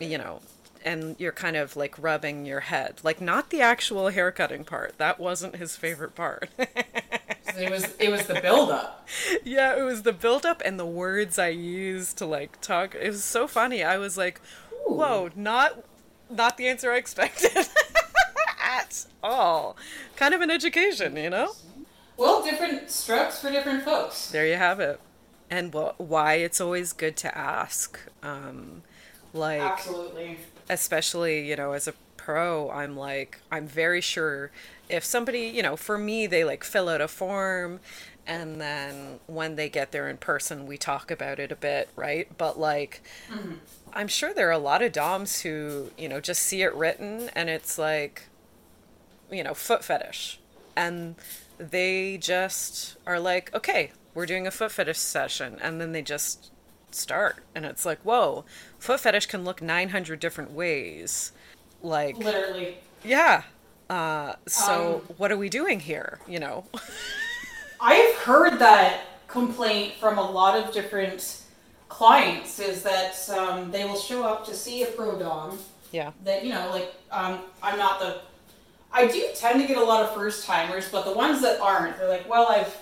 [0.00, 0.40] you know
[0.84, 3.00] and you're kind of like rubbing your head.
[3.02, 4.98] Like not the actual haircutting part.
[4.98, 6.48] That wasn't his favorite part.
[7.58, 9.08] It was it was the buildup.
[9.42, 12.94] yeah it was the build up and the words i used to like talk.
[12.94, 13.82] It was so funny.
[13.82, 14.42] I was like
[14.86, 15.82] whoa not
[16.28, 17.50] not the answer i expected
[18.66, 19.76] at all.
[20.16, 21.52] Kind of an education you know?
[22.18, 24.30] Well, different strokes for different folks.
[24.30, 25.00] there you have it.
[25.50, 28.82] And wh- why it's always good to ask um
[29.32, 30.38] like Absolutely.
[30.68, 34.50] especially you know as a pro i'm like i'm very sure
[34.88, 37.78] if somebody you know for me they like fill out a form
[38.26, 42.26] and then when they get there in person we talk about it a bit right?
[42.38, 43.02] But like
[43.92, 47.30] i'm sure there are a lot of doms who you know just see it written
[47.36, 48.24] and it's like
[49.30, 50.40] you know foot fetish.
[50.76, 51.16] And
[51.58, 55.58] they just are like okay we're doing a foot fetish session.
[55.60, 56.50] And then they just
[56.90, 57.44] start.
[57.54, 58.44] And it's like whoa
[58.78, 61.32] foot fetish can look 900 different ways.
[61.82, 62.78] Like Literally.
[63.04, 63.42] yeah.
[63.88, 66.64] Uh so what are we doing here you know?
[67.80, 71.42] I've heard that complaint from a lot of different
[71.88, 75.58] clients is that um, they will show up to see a pro dom
[75.92, 76.12] yeah.
[76.24, 78.20] that you know like um, I'm not the
[78.96, 81.98] I do tend to get a lot of first timers, but the ones that aren't,
[81.98, 82.74] they're like, well, I've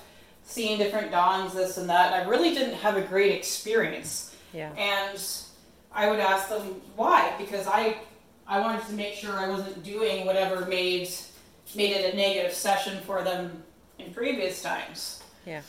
[0.45, 4.35] seen different doms, this and that, and I really didn't have a great experience.
[4.53, 5.21] yeah And
[5.93, 7.99] I would ask them why, because I
[8.47, 11.09] I wanted to make sure I wasn't doing whatever made
[11.75, 13.63] made it a negative session for them
[13.99, 15.23] in previous times.
[15.47, 15.63] Yeah.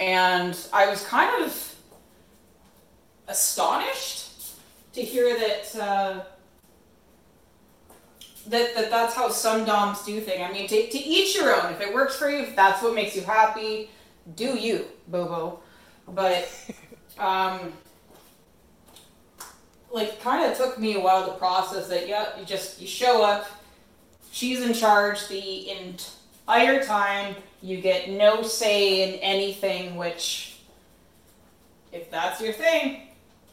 [0.00, 1.74] And I was kind of
[3.28, 4.30] astonished
[4.94, 6.24] to hear that uh,
[8.48, 10.40] that, that that's how some doms do things.
[10.40, 11.72] I mean, to, to each your own.
[11.72, 13.90] If it works for you, if that's what makes you happy,
[14.36, 15.60] do you, Bobo.
[16.08, 16.48] But,
[17.18, 17.72] um,
[19.90, 22.08] like, kind of took me a while to process that.
[22.08, 23.46] Yeah, you just you show up.
[24.30, 27.36] She's in charge the entire time.
[27.62, 30.58] You get no say in anything, which,
[31.92, 33.02] if that's your thing,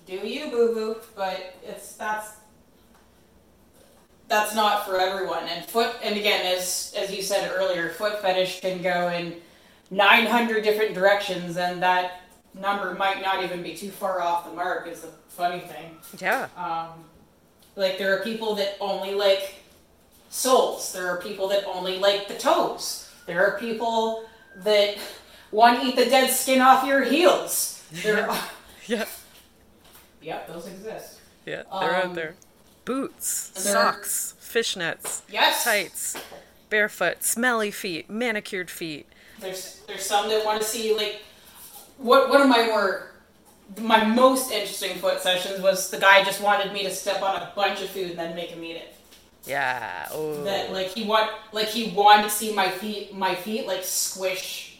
[0.05, 0.95] do you, boo boo.
[1.15, 2.40] But it's that's
[4.31, 5.43] that's not for everyone.
[5.49, 9.35] And foot, and again, as as you said earlier, foot fetish can go in
[9.91, 12.21] 900 different directions, and that
[12.53, 14.87] number might not even be too far off the mark.
[14.87, 15.97] Is the funny thing.
[16.19, 16.47] Yeah.
[16.57, 17.03] Um,
[17.75, 19.55] like there are people that only like
[20.29, 20.93] soles.
[20.93, 23.09] There are people that only like the toes.
[23.27, 24.23] There are people
[24.63, 24.97] that
[25.51, 27.83] want to eat the dead skin off your heels.
[28.03, 28.39] There are,
[28.87, 29.05] Yeah.
[30.21, 31.19] yeah, those exist.
[31.45, 31.63] Yeah.
[31.79, 32.35] They're out Um, there.
[32.85, 35.63] Boots, socks, fishnets, Yes.
[35.63, 36.17] tights,
[36.69, 39.07] barefoot, smelly feet, manicured feet.
[39.39, 41.21] There's there's some that want to see like
[41.97, 43.11] what one of my more
[43.79, 47.51] my most interesting foot sessions was the guy just wanted me to step on a
[47.55, 48.95] bunch of food and then make him eat it.
[49.45, 50.07] Yeah.
[50.11, 50.43] Oh.
[50.43, 54.79] That like he want like he wanted to see my feet my feet like squish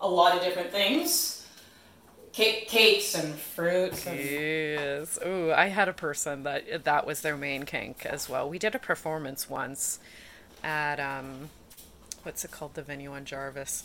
[0.00, 1.43] a lot of different things.
[2.34, 5.18] Cake, cakes and fruits and Yes.
[5.24, 8.48] Ooh, I had a person that that was their main kink as well.
[8.48, 10.00] We did a performance once
[10.62, 11.50] at um
[12.24, 13.84] what's it called the venue on Jarvis.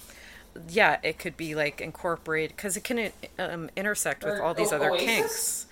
[0.67, 4.71] Yeah, it could be like incorporated cuz it can um, intersect with Or all these
[4.73, 5.05] O- other Oasis?
[5.05, 5.65] kinks.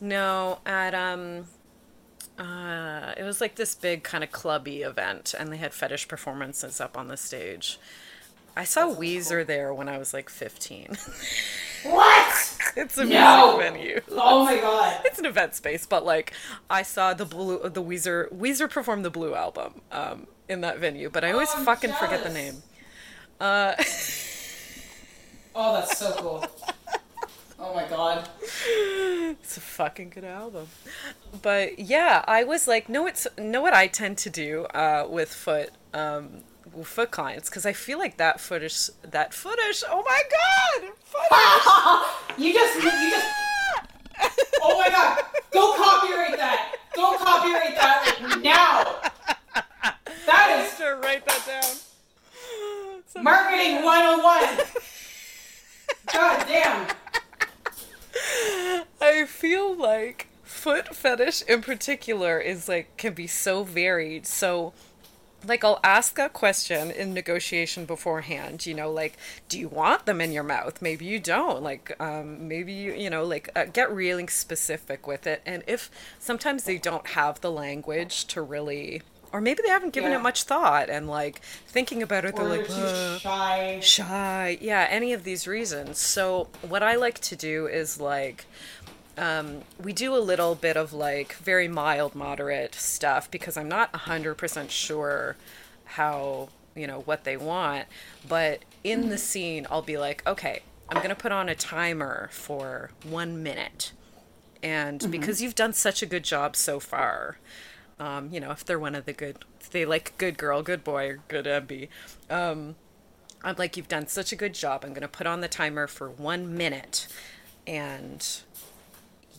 [0.00, 1.46] No, at um
[2.38, 6.80] uh it was like this big kind of clubby event and they had fetish performances
[6.80, 7.78] up on the stage.
[8.56, 10.96] I saw Weezer there when I was like 15.
[11.84, 12.58] What?
[12.76, 14.00] it's a music venue.
[14.10, 15.00] Oh my god.
[15.04, 16.32] it's an event space, but like
[16.70, 21.08] I saw the blue, the Weezer, Weezer performed the Blue album um, in that venue,
[21.10, 22.62] but I always Oh, fucking forget the name.
[23.40, 23.74] Uh,
[25.54, 26.44] Oh, that's so cool.
[27.58, 28.28] Oh my god.
[28.42, 30.68] it's a fucking good album.
[31.42, 35.32] But yeah, I was like, no, it's know what I tend to do uh, with
[35.32, 35.70] foot.
[35.92, 36.40] Um,
[36.84, 39.84] Foot clients, because I feel like that footish, that footish.
[39.88, 42.38] Oh my god, footish.
[42.38, 43.26] You just you just
[44.62, 45.18] Oh my god.
[45.52, 46.76] Go copyright that.
[46.94, 49.00] Go copyright that like, now.
[50.26, 53.22] That is to write that down.
[53.22, 54.66] Marketing 101.
[56.12, 56.86] God damn.
[59.00, 64.26] I feel like foot fetish in particular is like can be so varied.
[64.26, 64.72] So
[65.46, 69.16] like I'll ask a question in negotiation beforehand, you know, like
[69.48, 70.80] do you want them in your mouth?
[70.82, 71.62] Maybe you don't.
[71.62, 75.42] Like um maybe you, you know, like uh, get really specific with it.
[75.46, 80.10] And if sometimes they don't have the language to really or maybe they haven't given
[80.12, 80.18] Yeah.
[80.18, 83.80] it much thought and like thinking about it Or they're like "Uh, shy.
[83.82, 88.44] shy yeah any of these reasons so what i like to do is like
[89.18, 93.92] um, we do a little bit of like very mild moderate stuff because i'm not
[93.92, 95.36] 100% sure
[95.84, 97.86] how you know what they want.
[98.26, 102.28] But in the scene i'll be like okay i'm going to put on a timer
[102.32, 103.92] for one minute.
[104.62, 107.38] And because you've done such a good job so far
[107.98, 110.82] um, you know if they're one of the good if they like good girl good
[110.84, 111.88] boy or good mb
[112.30, 112.76] um,
[113.44, 114.84] I'm like, you've done such a good job.
[114.84, 117.08] I'm going to put on the timer for one minute.
[117.66, 118.24] And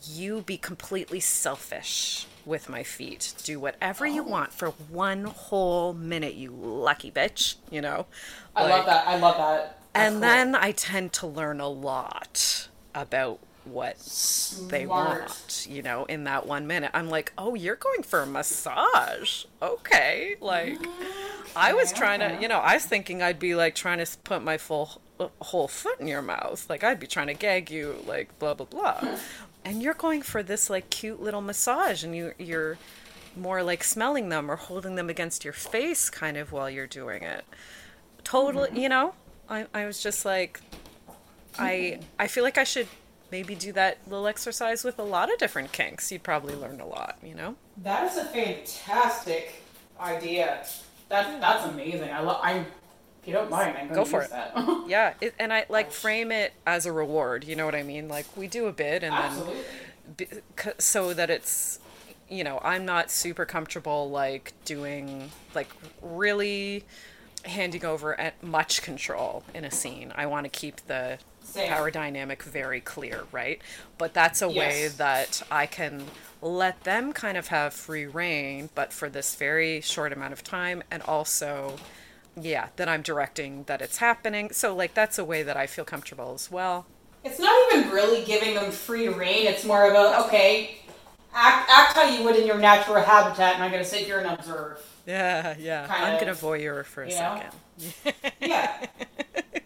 [0.08, 3.32] you be completely selfish with my feet.
[3.42, 8.06] Do whatever you want for one whole minute, you lucky bitch, you know?
[8.54, 9.06] I Like- love that.
[9.08, 9.78] I love that.
[9.94, 10.20] That's And cool.
[10.20, 15.20] then I tend to learn a lot about what they Smart.
[15.20, 16.90] want, you know, in that one minute.
[16.92, 19.44] I'm like, oh, you're going for a massage.
[19.62, 20.36] Okay.
[20.40, 20.78] Like,
[21.56, 24.42] I was trying to, you know, I was thinking I'd be like trying to put
[24.42, 26.68] my full uh, whole foot in your mouth.
[26.68, 29.00] Like, I'd be trying to gag you, like, blah, blah, blah.
[29.64, 32.78] And you're going for this, like, cute little massage, and you, you're
[33.36, 37.22] more like smelling them or holding them against your face kind of while you're doing
[37.22, 37.44] it.
[38.22, 38.76] Totally, Mm-hmm.
[38.76, 39.14] you know,
[39.48, 40.60] I, I was just like,
[41.58, 42.88] I I feel like I should
[43.30, 46.10] maybe do that little exercise with a lot of different kinks.
[46.12, 47.56] You'd probably learn a lot, you know.
[47.78, 49.62] That is a fantastic
[50.00, 50.64] idea.
[51.08, 52.10] That that's amazing.
[52.10, 52.40] I love.
[52.42, 52.66] I'm.
[53.24, 54.30] If you don't mind, I'm going Go to for it.
[54.30, 54.52] that.
[54.86, 57.44] Yeah, it, and I like frame it as a reward.
[57.44, 58.06] You know what I mean?
[58.06, 59.62] Like we do a bit, and Absolutely.
[60.18, 61.78] then so that it's,
[62.28, 65.68] you know, I'm not super comfortable like doing like
[66.02, 66.84] really
[67.46, 70.12] handing over at much control in a scene.
[70.14, 71.68] I want to keep the Same.
[71.70, 73.58] power dynamic very clear, right?
[73.96, 76.04] But that's a way that I can
[76.42, 80.82] let them kind of have free reign, but for this very short amount of time,
[80.90, 81.76] and also,
[82.40, 84.50] yeah, that I'm directing that it's happening.
[84.52, 86.86] So, like, that's a way that I feel comfortable as well.
[87.24, 89.46] It's not even really giving them free reign.
[89.46, 90.78] It's more about okay,
[91.34, 94.28] act act how you would in your natural habitat, and I'm gonna sit here and
[94.28, 94.78] observe.
[95.06, 95.86] Yeah, yeah.
[95.86, 97.50] Kind I'm gonna of, voyeur for a second.
[97.78, 98.20] Yeah,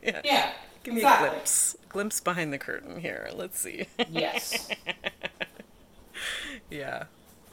[0.03, 0.21] Yeah.
[0.25, 0.53] yeah.
[0.85, 1.29] Give me exactly.
[1.29, 1.77] a glimpse.
[1.89, 3.29] Glimpse behind the curtain here.
[3.35, 3.87] Let's see.
[4.09, 4.69] Yes.
[6.71, 7.05] yeah.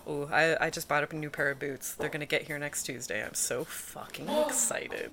[0.07, 1.93] Oh, I, I just bought up a new pair of boots.
[1.95, 3.23] They're gonna get here next Tuesday.
[3.25, 5.11] I'm so fucking excited.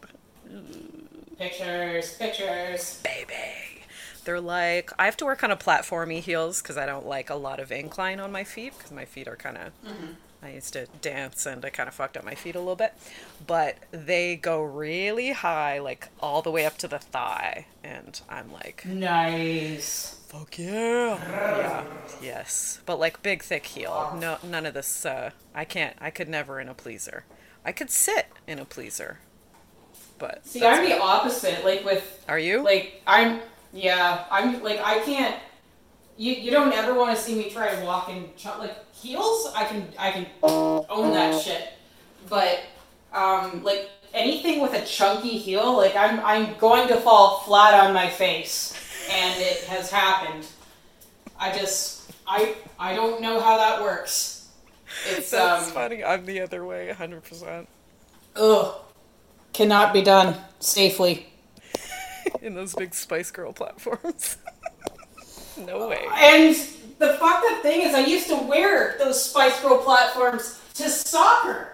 [1.38, 3.00] Pictures, pictures.
[3.02, 3.34] Baby.
[4.24, 7.34] They're like, I have to work on a platformy heels because I don't like a
[7.34, 9.72] lot of incline on my feet because my feet are kind of.
[9.84, 10.12] Mm-hmm.
[10.42, 12.94] I used to dance and I kind of fucked up my feet a little bit.
[13.46, 17.66] But they go really high, like all the way up to the thigh.
[17.84, 20.18] And I'm like, Nice.
[20.28, 21.18] Fuck yeah.
[21.28, 21.84] Yeah.
[22.22, 22.80] Yes.
[22.86, 24.16] But like big thick heel.
[24.18, 27.24] No none of this uh I can't I could never in a pleaser.
[27.64, 29.18] I could sit in a pleaser.
[30.18, 31.64] But See, I'm the opposite.
[31.64, 32.62] Like with Are you?
[32.64, 33.40] like I'm
[33.72, 35.36] yeah I'm like I can't.
[36.16, 39.52] You you don't ever want to see me try to walk in ch- like heels.
[39.54, 41.72] I can I can own that shit.
[42.28, 42.60] But
[43.12, 47.94] um like anything with a chunky heel, like I'm I'm going to fall flat on
[47.94, 48.74] my face,
[49.10, 50.46] and it has happened.
[51.38, 54.48] I just I I don't know how that works.
[55.10, 56.04] It's That's um funny.
[56.04, 57.66] I'm the other way 100%
[58.36, 58.74] ugh
[59.52, 61.26] cannot be done safely.
[62.42, 64.36] in those big Spice Girl platforms.
[65.66, 66.06] no way.
[66.14, 66.54] And
[66.98, 71.68] the fucked up thing is, I used to wear those Spice Girl platforms to soccer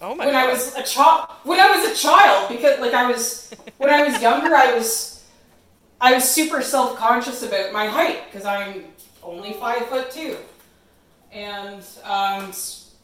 [0.00, 0.48] Oh my when god.
[0.48, 1.28] I was a child.
[1.44, 5.22] When I was a child, because like I was when I was younger, I was
[6.00, 8.84] I was super self conscious about my height because I'm
[9.22, 10.36] only five foot two,
[11.30, 12.50] and um,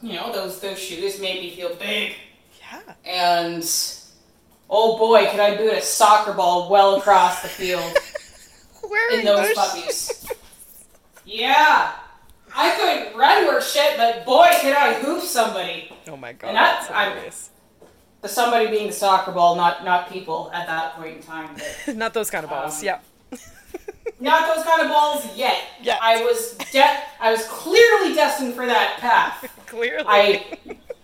[0.01, 2.15] you know those those shoes made me feel big.
[2.59, 2.93] yeah.
[3.05, 3.63] And
[4.69, 7.95] oh boy, could I boot a soccer ball well across the field
[8.89, 10.25] Wearing in those those puppies.
[11.25, 11.91] Yeah.
[12.55, 15.91] I couldn't run worth shit, but boy, could I hoof somebody.
[16.07, 16.47] Oh my god.
[16.47, 17.31] And that- that's I'm-
[18.21, 21.55] The somebody being the soccer ball, not not people at that point in time.
[21.85, 22.79] But Not those kind of balls.
[22.79, 22.99] Um, yeah.
[24.19, 25.61] not those kind of balls yet.
[25.83, 25.99] Yeah.
[26.01, 29.45] I was de- I was clearly destined for that path.
[29.67, 30.03] Clearly.
[30.07, 30.45] I,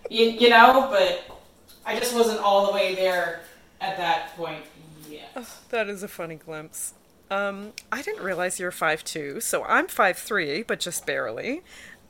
[0.10, 1.24] you, you know, but
[1.86, 3.42] I just wasn't all the way there
[3.80, 4.64] at that point
[5.08, 5.38] yet.
[5.70, 6.95] That is a funny glimpse.
[7.32, 11.64] Um, I didn't realize you're five two, so I'm five three, but just barely.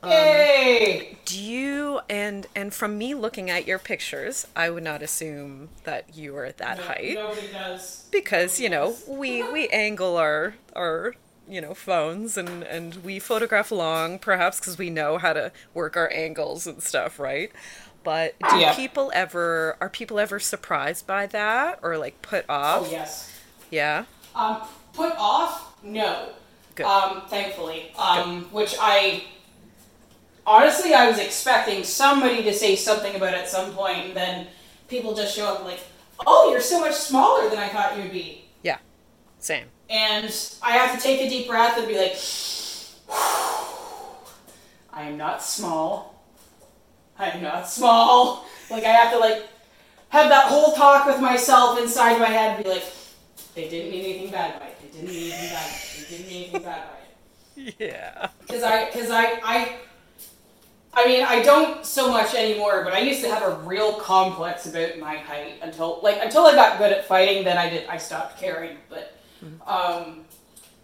[0.04, 1.16] Yay!
[1.24, 6.14] Do you and and from me looking at your pictures, I would not assume that
[6.16, 8.06] you were at that No- height Nobody does.
[8.12, 9.04] because you know Yes.
[9.08, 11.14] we we angle our our
[11.48, 15.96] you know phones and and we photograph long perhaps because we know how to work
[15.96, 17.50] our angles and stuff, right?
[18.04, 18.74] But do Yeah.
[18.74, 22.86] people ever are people ever surprised by that or like put off?
[22.86, 23.32] Oh yes.
[23.70, 24.04] Yeah.
[24.34, 24.60] Um,
[24.96, 25.76] put off?
[25.82, 26.30] No.
[26.74, 26.86] Good.
[26.86, 27.92] Um, thankfully.
[27.98, 29.24] Um, which I
[30.46, 34.46] honestly I was expecting somebody to say something about it at some point, and then
[34.88, 35.80] people just show up like,
[36.26, 38.78] "Oh, you're so much smaller than I thought you'd be," Yeah.
[39.38, 39.66] Same.
[39.88, 42.16] and I have to take a deep breath and be like,
[44.92, 46.22] "I am not small.
[47.18, 49.46] I am not small." Like I have to like
[50.10, 52.84] have that whole talk with myself inside my head and be like,
[53.54, 54.65] "They didn't mean anything bad by it.
[54.65, 54.65] They
[54.96, 55.70] didn't mean anything bad.
[55.70, 56.08] It.
[56.10, 58.28] Didn't mean anything bad by it." Yeah.
[58.40, 59.76] Because I, because I, I,
[60.94, 62.82] I mean, I don't so much anymore.
[62.84, 66.52] But I used to have a real complex about my height until, like, until I
[66.54, 67.44] got good at fighting.
[67.44, 68.76] Then I did, I stopped caring.
[68.88, 69.18] But,
[69.66, 70.24] um,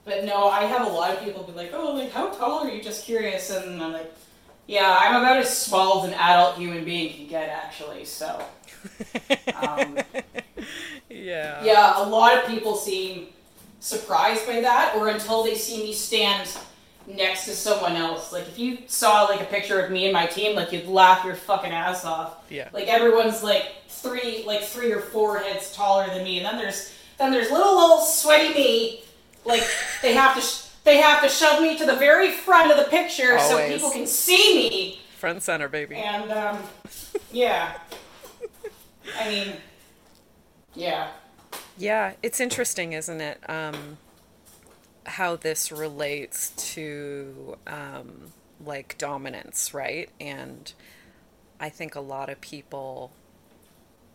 [0.04, 2.70] but no, I have a lot of people be like, "Oh, like, how tall are
[2.70, 4.12] you?" Just curious, and I'm like,
[4.66, 8.42] "Yeah, I'm about as small as an adult human being can get, actually." So,
[9.62, 9.96] um,
[11.08, 11.62] Yeah.
[11.64, 13.28] yeah, a lot of people seem
[13.83, 16.49] surprised by that, or until they see me stand
[17.07, 18.33] next to someone else.
[18.33, 21.24] Like if you saw like a picture of me and my team, like you'd laugh
[21.24, 22.37] your fucking ass off.
[22.49, 22.68] Yeah.
[22.72, 26.95] Like everyone's like three, like three or four heads taller than me, and then there's
[27.18, 29.05] then there's little old sweaty me.
[29.45, 29.64] Like
[30.03, 32.85] they have to sh- they have to shove me to the very front of the
[32.85, 35.01] picture so people can see me.
[35.16, 35.97] Front center, baby.
[35.97, 36.59] And um,
[37.33, 37.78] yeah.
[39.18, 39.55] I mean,
[40.74, 41.09] yeah.
[41.77, 43.39] Yeah, it's interesting, isn't it?
[43.49, 43.99] Um,
[45.07, 48.33] how this relates to um,
[48.64, 50.09] like dominance, right?
[50.20, 50.73] And
[51.59, 53.12] I think a lot of people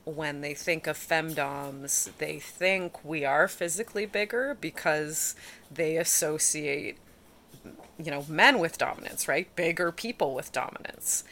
[0.05, 5.35] when they think of femdoms, they think we are physically bigger because
[5.69, 6.97] they associate,
[7.97, 9.53] you know, men with dominance, right?
[9.57, 11.25] Bigger people with dominance.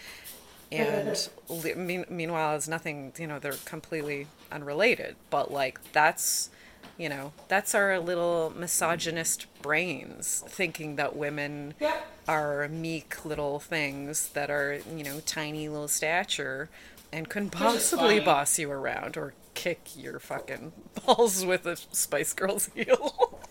[0.77, 1.29] And
[1.75, 5.15] mean, meanwhile, it's nothing, you know, they're completely unrelated.
[5.29, 6.49] But like, that's,
[6.97, 12.07] you know, that's our little misogynist brains thinking that women Yep.
[12.27, 16.69] are meek little things that are, you know, tiny little stature
[17.11, 20.73] and couldn't possibly boss you around or kick your fucking
[21.05, 23.39] balls with a Spice Girls heel.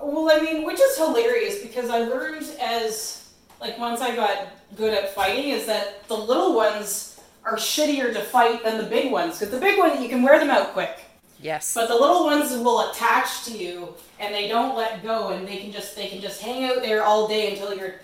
[0.00, 3.27] Well, I mean, which is hilarious because I learned as
[3.60, 8.20] like once I got good at fighting is that the little ones are shittier to
[8.20, 10.98] fight than the big ones because the big one you can wear them out quick,
[11.40, 11.74] yes.
[11.74, 15.56] but the little ones will attach to you and they don't let go and they
[15.56, 17.94] can just they can just hang out there all day until you're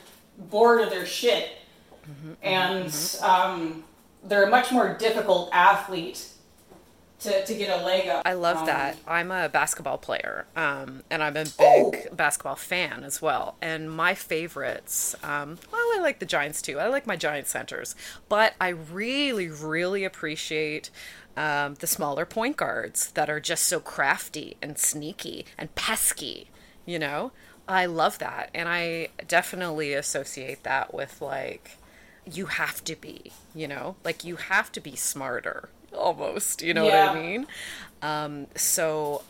[0.51, 1.59] bored of their shit,
[2.43, 3.85] and um,
[4.25, 6.29] they're a much more difficult athlete
[7.21, 8.23] to, to get a leg up.
[8.27, 8.97] I love Um, that.
[9.07, 11.93] I'm a basketball player, um, and I'm a big Oh.
[12.13, 13.57] basketball fan as well.
[13.63, 16.79] And my favorites, um, well, I like the Giants too.
[16.79, 17.95] I like my Giant centers,
[18.29, 20.91] but I really, really appreciate
[21.37, 26.49] um, the smaller point guards that are just so crafty and sneaky and pesky.
[26.87, 27.33] You know,
[27.67, 31.79] I love that, and I definitely associate that with like
[32.31, 36.85] you have to be, you know, like you have to be smarter almost, you know
[36.85, 37.47] what I mean?
[38.03, 39.23] Um, so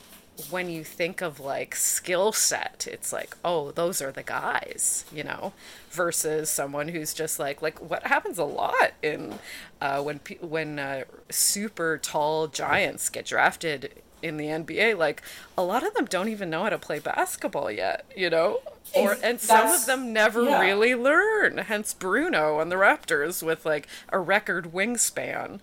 [0.51, 5.23] when you think of like skill set, it's like, oh, those are the guys, you
[5.23, 5.53] know,
[5.91, 9.39] versus someone who's just like, like what happens a lot in
[9.81, 15.23] uh, when pe- when uh, super tall giants get drafted in the NBA, like
[15.57, 18.61] a lot of them don't even know how to play basketball yet, you know,
[18.95, 20.61] or and some of them never yeah.
[20.61, 21.59] really learn.
[21.59, 25.61] Hence Bruno on the Raptors with like a record wingspan.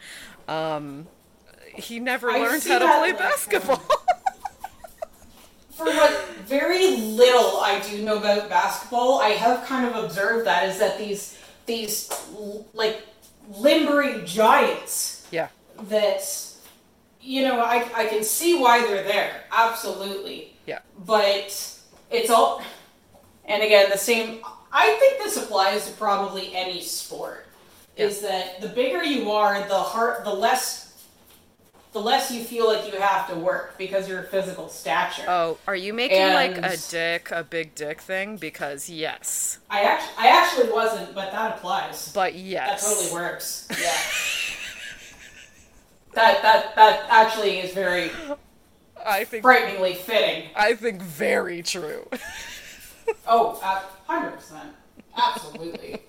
[0.51, 1.07] Um,
[1.75, 3.77] he never I learned how to play basketball.
[5.71, 10.67] for what very little I do know about basketball, I have kind of observed that
[10.67, 12.09] is that these these
[12.73, 13.01] like
[13.57, 15.47] limbering giants yeah,
[15.83, 16.21] that
[17.21, 21.79] you know I I can see why they're there absolutely, yeah, but
[22.09, 22.61] it's all
[23.45, 24.41] and again the same.
[24.73, 27.47] I think this applies to probably any sport.
[27.97, 30.87] Is that the bigger you are, the hard, the less.
[31.93, 35.25] The less you feel like you have to work because your physical stature.
[35.27, 38.37] Oh, are you making like a dick, a big dick thing?
[38.37, 42.13] Because yes, I actually, I actually wasn't, but that applies.
[42.13, 42.81] but yes.
[42.81, 43.67] That totally works.
[43.81, 43.91] Yeah.
[46.13, 48.11] that that that actually is very
[49.05, 50.49] I think frighteningly fitting.
[50.55, 52.07] I think very true.
[53.27, 53.55] Oh,
[54.07, 54.69] hundred percent,
[55.17, 56.01] absolutely.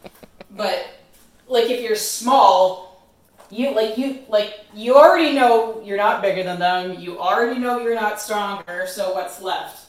[0.50, 0.86] but
[1.46, 2.92] like, if you're small,
[3.50, 6.98] you like you like you already know you're not bigger than them.
[6.98, 8.86] You already know you're not stronger.
[8.86, 9.88] So what's left?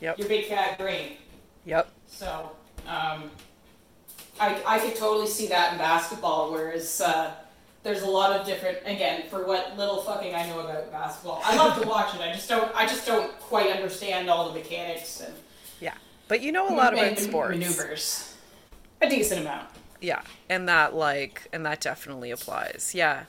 [0.00, 0.18] Yep.
[0.18, 1.16] Your big fat brain.
[1.64, 1.90] Yep.
[2.06, 2.52] So,
[2.86, 3.30] um,
[4.38, 7.32] I, I could totally see that in basketball, whereas uh,
[7.82, 8.78] there's a lot of different.
[8.84, 12.20] Again, for what little fucking I know about basketball, I love to watch it.
[12.20, 12.74] I just don't.
[12.74, 15.34] I just don't quite understand all the mechanics and
[15.80, 15.94] Yeah,
[16.28, 17.50] but you know a lot about sports.
[17.58, 18.36] maneuvers.
[19.00, 19.66] A decent amount.
[20.02, 22.92] Yeah, and that like and that definitely applies.
[22.94, 23.24] Yeah.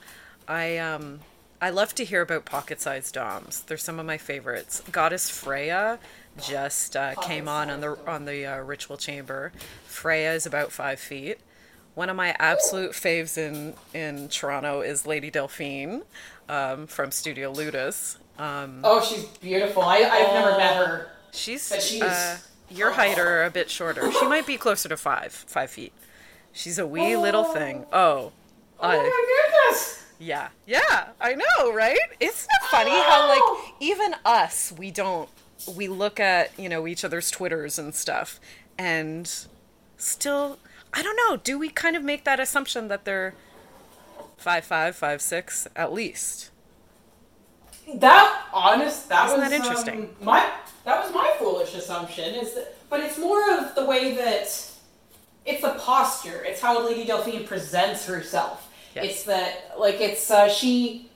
[0.47, 1.21] I um
[1.61, 3.61] I love to hear about pocket-sized doms.
[3.61, 4.81] They're some of my favorites.
[4.91, 5.97] Goddess Freya
[6.45, 9.53] just uh, came on on the on the uh, ritual chamber.
[9.85, 11.37] Freya is about 5 feet.
[11.95, 16.01] One of my absolute faves in in Toronto is Lady Delphine
[16.49, 18.17] um, from Studio Ludus.
[18.39, 19.83] Um, Oh, she's beautiful.
[19.83, 21.11] I, I've never met her.
[21.31, 22.37] she's she's- uh,
[22.69, 24.11] your height or a bit shorter.
[24.11, 25.93] She might be closer to five, five feet.
[26.53, 27.85] She's a wee little thing.
[27.91, 28.31] Oh,
[28.79, 30.03] Oh I- my goodness!
[30.19, 31.97] yeah, yeah, I know, right?
[32.19, 35.29] Isn't it funny how like even us, we don't,
[35.75, 38.39] we look at you know each other's twitters and stuff,
[38.77, 39.29] and
[39.97, 40.59] still,
[40.93, 41.37] I don't know.
[41.37, 43.33] Do we kind of make that assumption that they're
[44.37, 46.51] five five, five six at least?
[47.95, 49.99] That honest, that Isn't was that interesting?
[50.19, 50.49] um, my
[50.85, 52.35] that was my foolish assumption.
[52.35, 54.69] Is that, but it's more of the way that
[55.45, 56.43] it's the posture.
[56.45, 58.69] It's how Lady Delphine presents herself.
[58.95, 59.05] Yes.
[59.05, 61.09] It's that like it's uh, she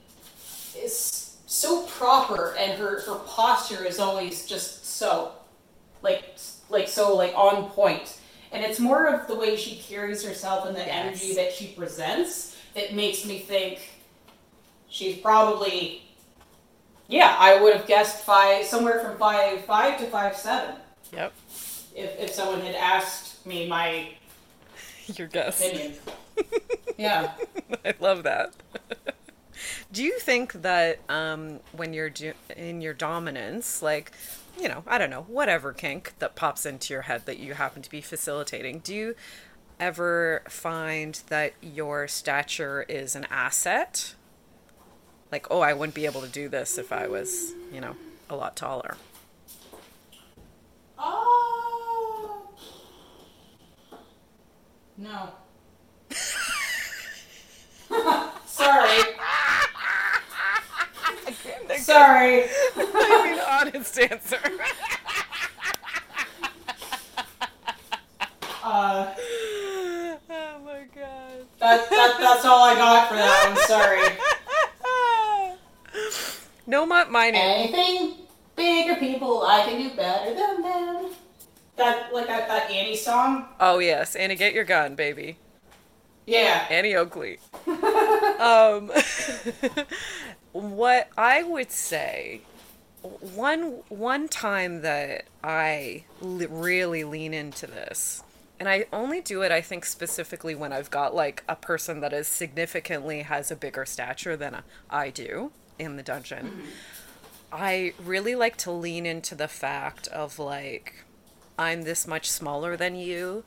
[0.76, 5.32] is so proper, and her her posture is always just so
[6.02, 6.36] like
[6.68, 8.18] like so like on point.
[8.50, 10.88] And it's more of the way she carries herself and the Yes.
[10.90, 13.80] energy that she presents that makes me think
[14.88, 16.02] she's probably
[17.10, 20.74] yeah, I would have guessed five, somewhere from five five to five seven.
[21.12, 21.32] Yep,
[21.96, 24.10] If if someone had asked me my
[25.16, 25.60] your guess.
[25.60, 25.94] opinion.
[26.96, 27.32] yeah.
[27.84, 28.54] I love that.
[29.92, 34.12] Do you think that um, when you're do- in your dominance, like,
[34.60, 37.82] you know, I don't know, whatever kink that pops into your head that you happen
[37.82, 39.14] to be facilitating, do you
[39.80, 44.14] ever find that your stature is an asset?
[45.32, 47.96] Like, oh, I wouldn't be able to do this if I was, you know,
[48.30, 48.96] a lot taller.
[50.98, 52.48] Oh.
[54.98, 55.30] No.
[58.46, 59.02] Sorry.
[61.78, 62.44] Sorry.
[62.76, 64.40] I mean, honest answer.
[68.64, 69.14] Uh,
[70.28, 71.46] oh my god.
[71.60, 73.56] that, that, that's all I got for that one.
[73.66, 74.02] Sorry.
[76.66, 77.34] No, my, mine.
[77.36, 78.14] Anything
[78.56, 80.97] bigger people, I can do better than them.
[81.78, 83.46] That, like that, that Annie song?
[83.60, 85.38] Oh yes, Annie, get your gun, baby.
[86.26, 86.66] Yeah.
[86.68, 87.38] Annie Oakley.
[87.66, 88.90] um,
[90.52, 92.42] what I would say,
[93.02, 98.22] one one time that I li- really lean into this,
[98.60, 102.12] and I only do it, I think, specifically when I've got like a person that
[102.12, 106.64] is significantly has a bigger stature than I do in the dungeon.
[107.50, 111.04] I really like to lean into the fact of like,
[111.58, 113.44] I'm this much smaller than you,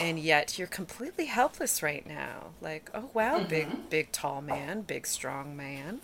[0.00, 2.50] and yet you're completely helpless right now.
[2.60, 3.88] Like, oh wow, big, mm-hmm.
[3.90, 6.00] big, tall man, big, strong man.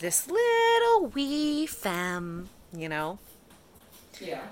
[0.00, 3.18] This little wee femme, you know,
[4.20, 4.42] Yeah.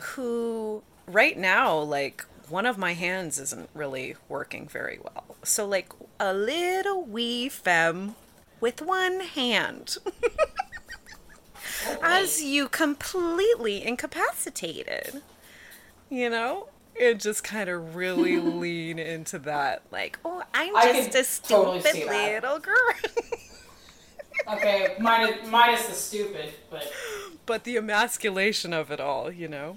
[0.00, 5.36] who right now, like, one of my hands isn't really working very well.
[5.42, 8.14] So, like, a little wee femme
[8.60, 9.96] with one hand.
[12.02, 15.22] As you completely incapacitated.
[16.12, 16.68] You know?
[17.00, 19.82] And just kind of really lean into that.
[19.90, 22.74] Like, oh, I'm just a stupid totally little girl.
[24.48, 26.90] Okay, minus, minus the stupid, but.
[27.46, 29.76] but the emasculation of it all, you know?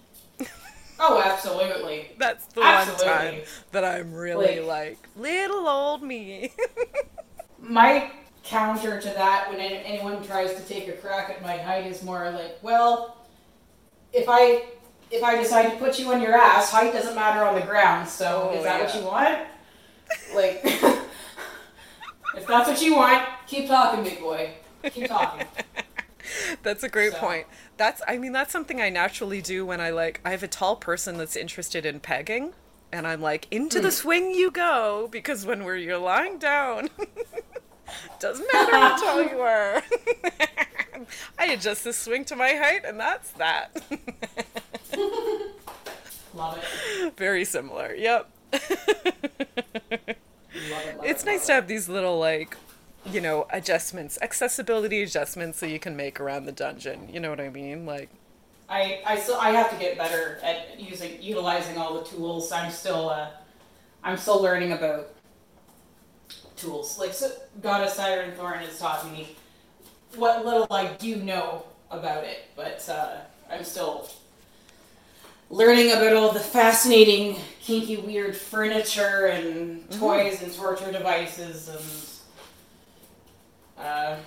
[1.00, 2.08] Oh, absolutely.
[2.18, 3.42] That's the one time
[3.74, 6.52] that I'm really Like- like, little old me.
[7.60, 8.10] My
[8.44, 12.32] counter to that when anyone tries to take a crack at my height is more
[12.32, 13.18] like, well,
[14.14, 14.66] if I
[15.12, 18.08] if I decide to put you on your ass, height doesn't matter on the ground.
[18.08, 19.40] So Oh, is that what you want?
[20.36, 20.62] Like,
[22.36, 24.52] if that's what you want, keep talking, big boy.
[24.92, 25.48] Keep talking.
[26.64, 27.48] that's a great So- point.
[27.78, 30.78] That's I mean that's something I naturally do when I like I have a tall
[30.78, 32.54] person that's interested in pegging
[32.92, 33.84] and I'm like into Hmm.
[33.84, 36.90] the swing you go because when we're you're lying down
[38.22, 39.84] doesn't matter how tall you are.
[41.38, 43.76] I adjust the swing to my height and that's that.
[46.36, 47.18] Love it.
[47.18, 47.94] Very similar.
[47.94, 48.30] Yep.
[48.52, 48.62] Love
[50.06, 50.18] it.
[51.04, 52.58] It's it, nice to have these little like
[53.06, 57.40] you know adjustments accessibility adjustments so you can make around the dungeon you know what
[57.40, 58.10] i mean like
[58.68, 62.52] I, I still I have to get better at using utilizing all the tools.
[62.52, 63.30] I'm still uh,
[64.04, 65.14] I'm still learning about
[66.56, 66.98] tools.
[66.98, 67.32] Like so,
[67.62, 69.36] Goddess Siren Thorn has taught me
[70.16, 73.18] what little I do know about it, but uh,
[73.52, 74.10] I'm still
[75.50, 82.26] learning about all the fascinating, kinky, weird furniture and toys and torture devices and
[83.86, 84.18] uh,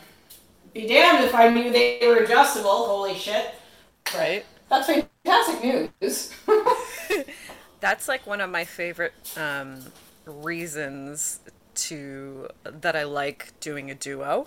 [0.72, 2.86] be damned if I knew they were adjustable.
[2.86, 3.54] Holy shit!
[4.16, 6.32] right That's fantastic news.
[7.80, 9.80] that's like one of my favorite um
[10.26, 11.40] reasons
[11.74, 14.46] to that i like doing a duo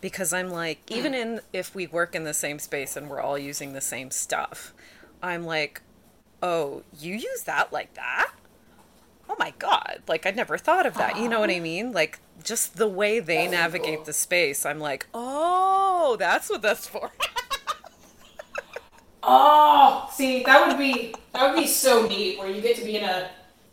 [0.00, 3.38] because i'm like even in if we work in the same space and we're all
[3.38, 4.74] using the same stuff
[5.22, 5.82] i'm like
[6.42, 8.30] oh you use that like that
[9.28, 12.18] oh my god like i never thought of that you know what i mean like
[12.42, 14.04] just the way they That's navigate cool.
[14.06, 17.10] the space i'm like oh that's what that's for
[19.22, 22.96] oh, see, that would be that would be so neat, where you get to be
[22.96, 23.30] in a,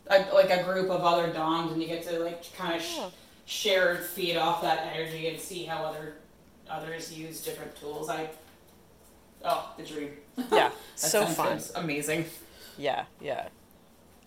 [0.07, 2.97] a like a group of other doms, and you get to like kind of sh-
[2.97, 3.09] Yeah.
[3.45, 6.15] share and feed off that energy and see how other
[6.69, 8.09] others use different tools.
[8.09, 8.29] I
[9.43, 10.11] oh, the dream.
[10.51, 12.25] yeah so fun amazing.
[12.77, 13.47] Yeah, yeah.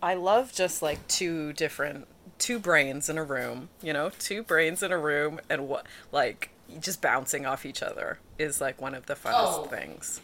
[0.02, 2.06] I love just like two different
[2.38, 6.50] two brains in a room, you know, two brains in a room and what like
[6.80, 9.64] just bouncing off each other is like one of the funnest Oh.
[9.64, 10.20] things.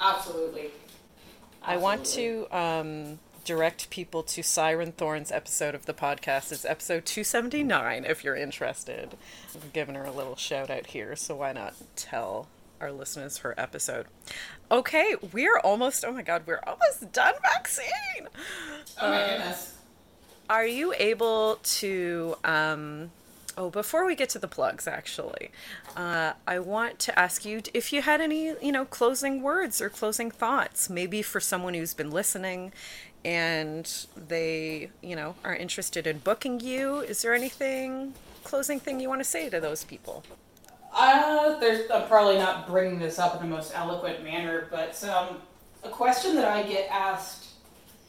[0.00, 0.70] Absolutely.
[1.62, 6.52] I want to um direct people to Siren Thorn's episode of the podcast.
[6.52, 9.16] It's episode 279 if you're interested.
[9.54, 12.46] I'm giving her a little shout out here, so why not tell
[12.80, 14.06] our listeners her episode.
[14.72, 18.26] Okay, we're almost oh my god, we're almost done Maxine.
[19.00, 19.74] Oh my Uh, goodness.
[20.48, 23.10] Are you able to um,
[23.54, 25.50] Oh, before we get to the plugs, actually,
[25.94, 29.90] uh, I want to ask you if you had any, you know, closing words or
[29.90, 32.72] closing thoughts, maybe for someone who's been listening
[33.26, 37.00] and they, you know, are interested in booking you.
[37.00, 40.24] Is there anything closing thing you want to say to those people?
[40.94, 45.40] Uh, there's, I'm probably not bringing this up in the most eloquent manner, but um,
[45.82, 47.46] a question that I get asked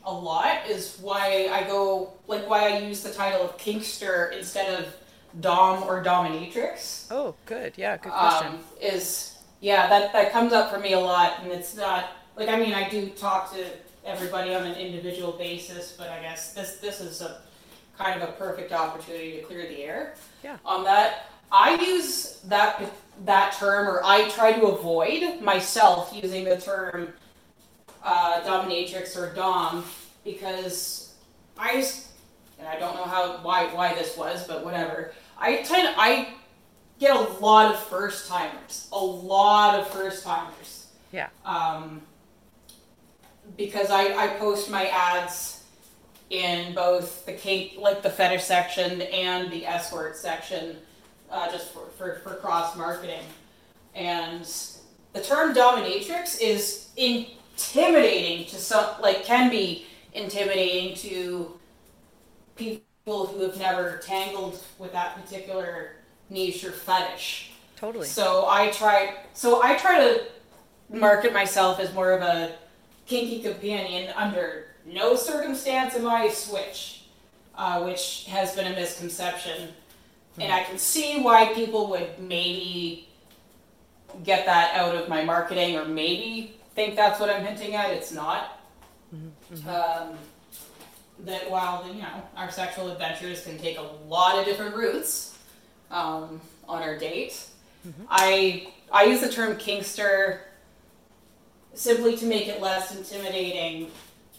[0.05, 4.79] a lot is why I go, like, why I use the title of Kinkster instead
[4.79, 4.93] of
[5.39, 7.07] Dom or Dominatrix.
[7.09, 7.73] Oh, good.
[7.77, 8.47] Yeah, good question.
[8.47, 12.49] Um, is, yeah, that, that comes up for me a lot, and it's not, like,
[12.49, 13.65] I mean, I do talk to
[14.05, 17.37] everybody on an individual basis, but I guess this, this is a
[17.97, 20.57] kind of a perfect opportunity to clear the air yeah.
[20.65, 21.29] on that.
[21.51, 22.81] I use that
[23.25, 27.13] that term, or I try to avoid myself using the term
[28.03, 29.85] uh, dominatrix or dom
[30.23, 31.13] because
[31.57, 32.09] I just,
[32.59, 35.13] and I don't know how why why this was, but whatever.
[35.37, 36.29] I tend I
[36.99, 40.87] get a lot of first timers, a lot of first timers.
[41.11, 41.29] Yeah.
[41.45, 42.01] Um,
[43.57, 45.63] because I I post my ads
[46.29, 50.77] in both the kink like the fetish section and the escort section
[51.33, 53.23] uh, just for, for, for cross marketing.
[53.95, 54.47] And
[55.13, 61.59] the term dominatrix is intimidating to some, like, can be intimidating to
[62.55, 65.95] people who have never tangled with that particular
[66.29, 67.51] niche or fetish.
[67.75, 68.07] Totally.
[68.07, 70.23] So I try, so I try to
[70.89, 72.55] market myself as more of a
[73.07, 77.05] kinky companion under no circumstance am I a switch,
[77.55, 79.69] uh, which has been a misconception
[80.39, 83.07] and I can see why people would maybe
[84.23, 87.91] get that out of my marketing or maybe think that's what I'm hinting at.
[87.91, 88.59] It's not.
[89.13, 89.69] Mm-hmm.
[89.69, 90.17] Um,
[91.19, 95.37] that while you know our sexual adventures can take a lot of different routes
[95.91, 97.45] um, on our date,
[97.87, 98.03] mm-hmm.
[98.09, 100.39] I I use the term kinkster
[101.73, 103.91] simply to make it less intimidating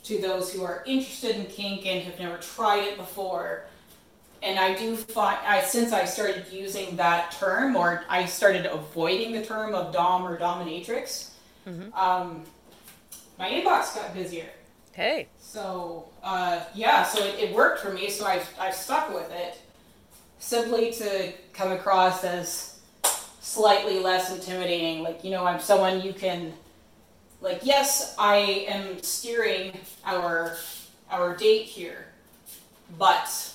[0.05, 3.65] to those who are interested in kink and have never tried it before
[4.45, 9.33] and I do find, I, since I started using that term, or I started avoiding
[9.33, 11.31] the term of dom or dominatrix,
[11.67, 11.93] mm-hmm.
[11.95, 12.45] um,
[13.39, 14.51] my inbox got busier.
[14.93, 15.29] Hey.
[15.41, 18.11] So uh, yeah, so it, it, worked for me.
[18.11, 19.61] So I've I've stuck with it,
[20.39, 22.79] simply to come across as
[23.41, 25.03] slightly less intimidating.
[25.03, 26.53] Like you know, I'm someone you can,
[27.41, 29.73] like yes, I am steering
[30.05, 30.57] our
[31.11, 32.07] our date here,
[32.97, 33.54] but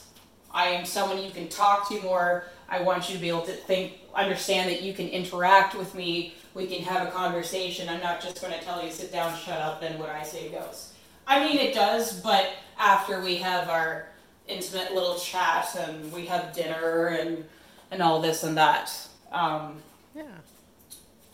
[0.51, 2.45] I am someone you can talk to more.
[2.67, 6.35] I want you to be able to think, understand that you can interact with me.
[6.53, 7.89] We can have a conversation.
[7.89, 10.49] I'm not just going to tell you sit down, shut up, and what I say
[10.49, 10.93] goes.
[11.27, 14.07] I mean, it does, but after we have our
[14.47, 17.45] intimate little chat and we have dinner and
[17.91, 18.91] and all this and that.
[19.31, 19.77] Um,
[20.15, 20.23] yeah.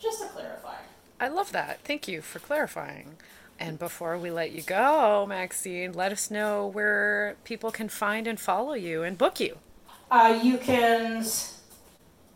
[0.00, 0.76] Just to clarify.
[1.20, 1.80] I love that.
[1.84, 3.16] Thank you for clarifying.
[3.58, 8.38] And before we let you go, Maxine, let us know where people can find and
[8.38, 9.56] follow you and book you.
[10.10, 11.24] Uh, you can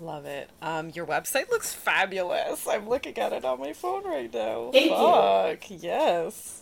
[0.04, 0.50] Love it.
[0.62, 2.68] Um, your website looks fabulous.
[2.68, 4.70] I'm looking at it on my phone right now.
[4.74, 5.72] Thank Fuck.
[5.72, 5.78] you.
[5.80, 6.60] Yes.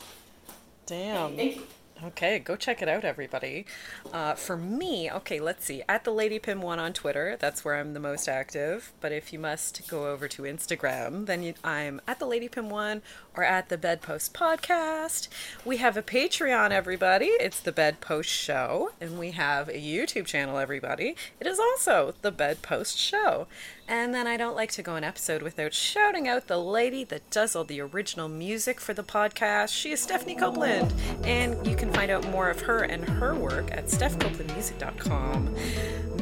[0.85, 1.35] Damn.
[1.35, 1.63] Thank you.
[2.03, 3.65] Okay, go check it out, everybody.
[4.11, 5.83] Uh, for me, okay, let's see.
[5.87, 8.91] At the Lady Pim one on Twitter, that's where I'm the most active.
[9.01, 12.71] But if you must go over to Instagram, then you, I'm at the Lady Pim
[12.71, 13.03] one
[13.35, 15.27] or at the Bedpost Podcast.
[15.63, 17.27] We have a Patreon, everybody.
[17.27, 21.15] It's the Bedpost Show, and we have a YouTube channel, everybody.
[21.39, 23.45] It is also the Bedpost Show.
[23.91, 27.29] And then I don't like to go an episode without shouting out the lady that
[27.29, 29.75] does all the original music for the podcast.
[29.75, 30.93] She is Stephanie Copeland,
[31.25, 35.53] and you can find out more of her and her work at stephcopelandmusic.com.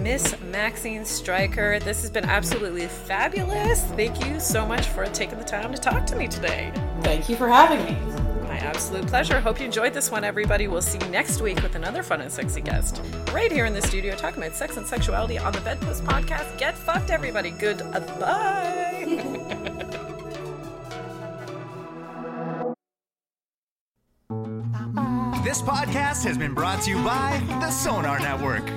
[0.01, 3.83] Miss Maxine Striker, this has been absolutely fabulous.
[3.91, 6.73] Thank you so much for taking the time to talk to me today.
[7.03, 8.28] Thank you for having me.
[8.59, 9.39] My absolute pleasure.
[9.39, 10.67] Hope you enjoyed this one, everybody.
[10.67, 13.01] We'll see you next week with another fun and sexy guest
[13.31, 16.57] right here in the studio talking about sex and sexuality on the Bedpost Podcast.
[16.57, 17.51] Get fucked, everybody.
[17.51, 17.81] Good.
[17.81, 19.65] Uh, bye.
[25.43, 28.67] This podcast has been brought to you by the Sonar Network.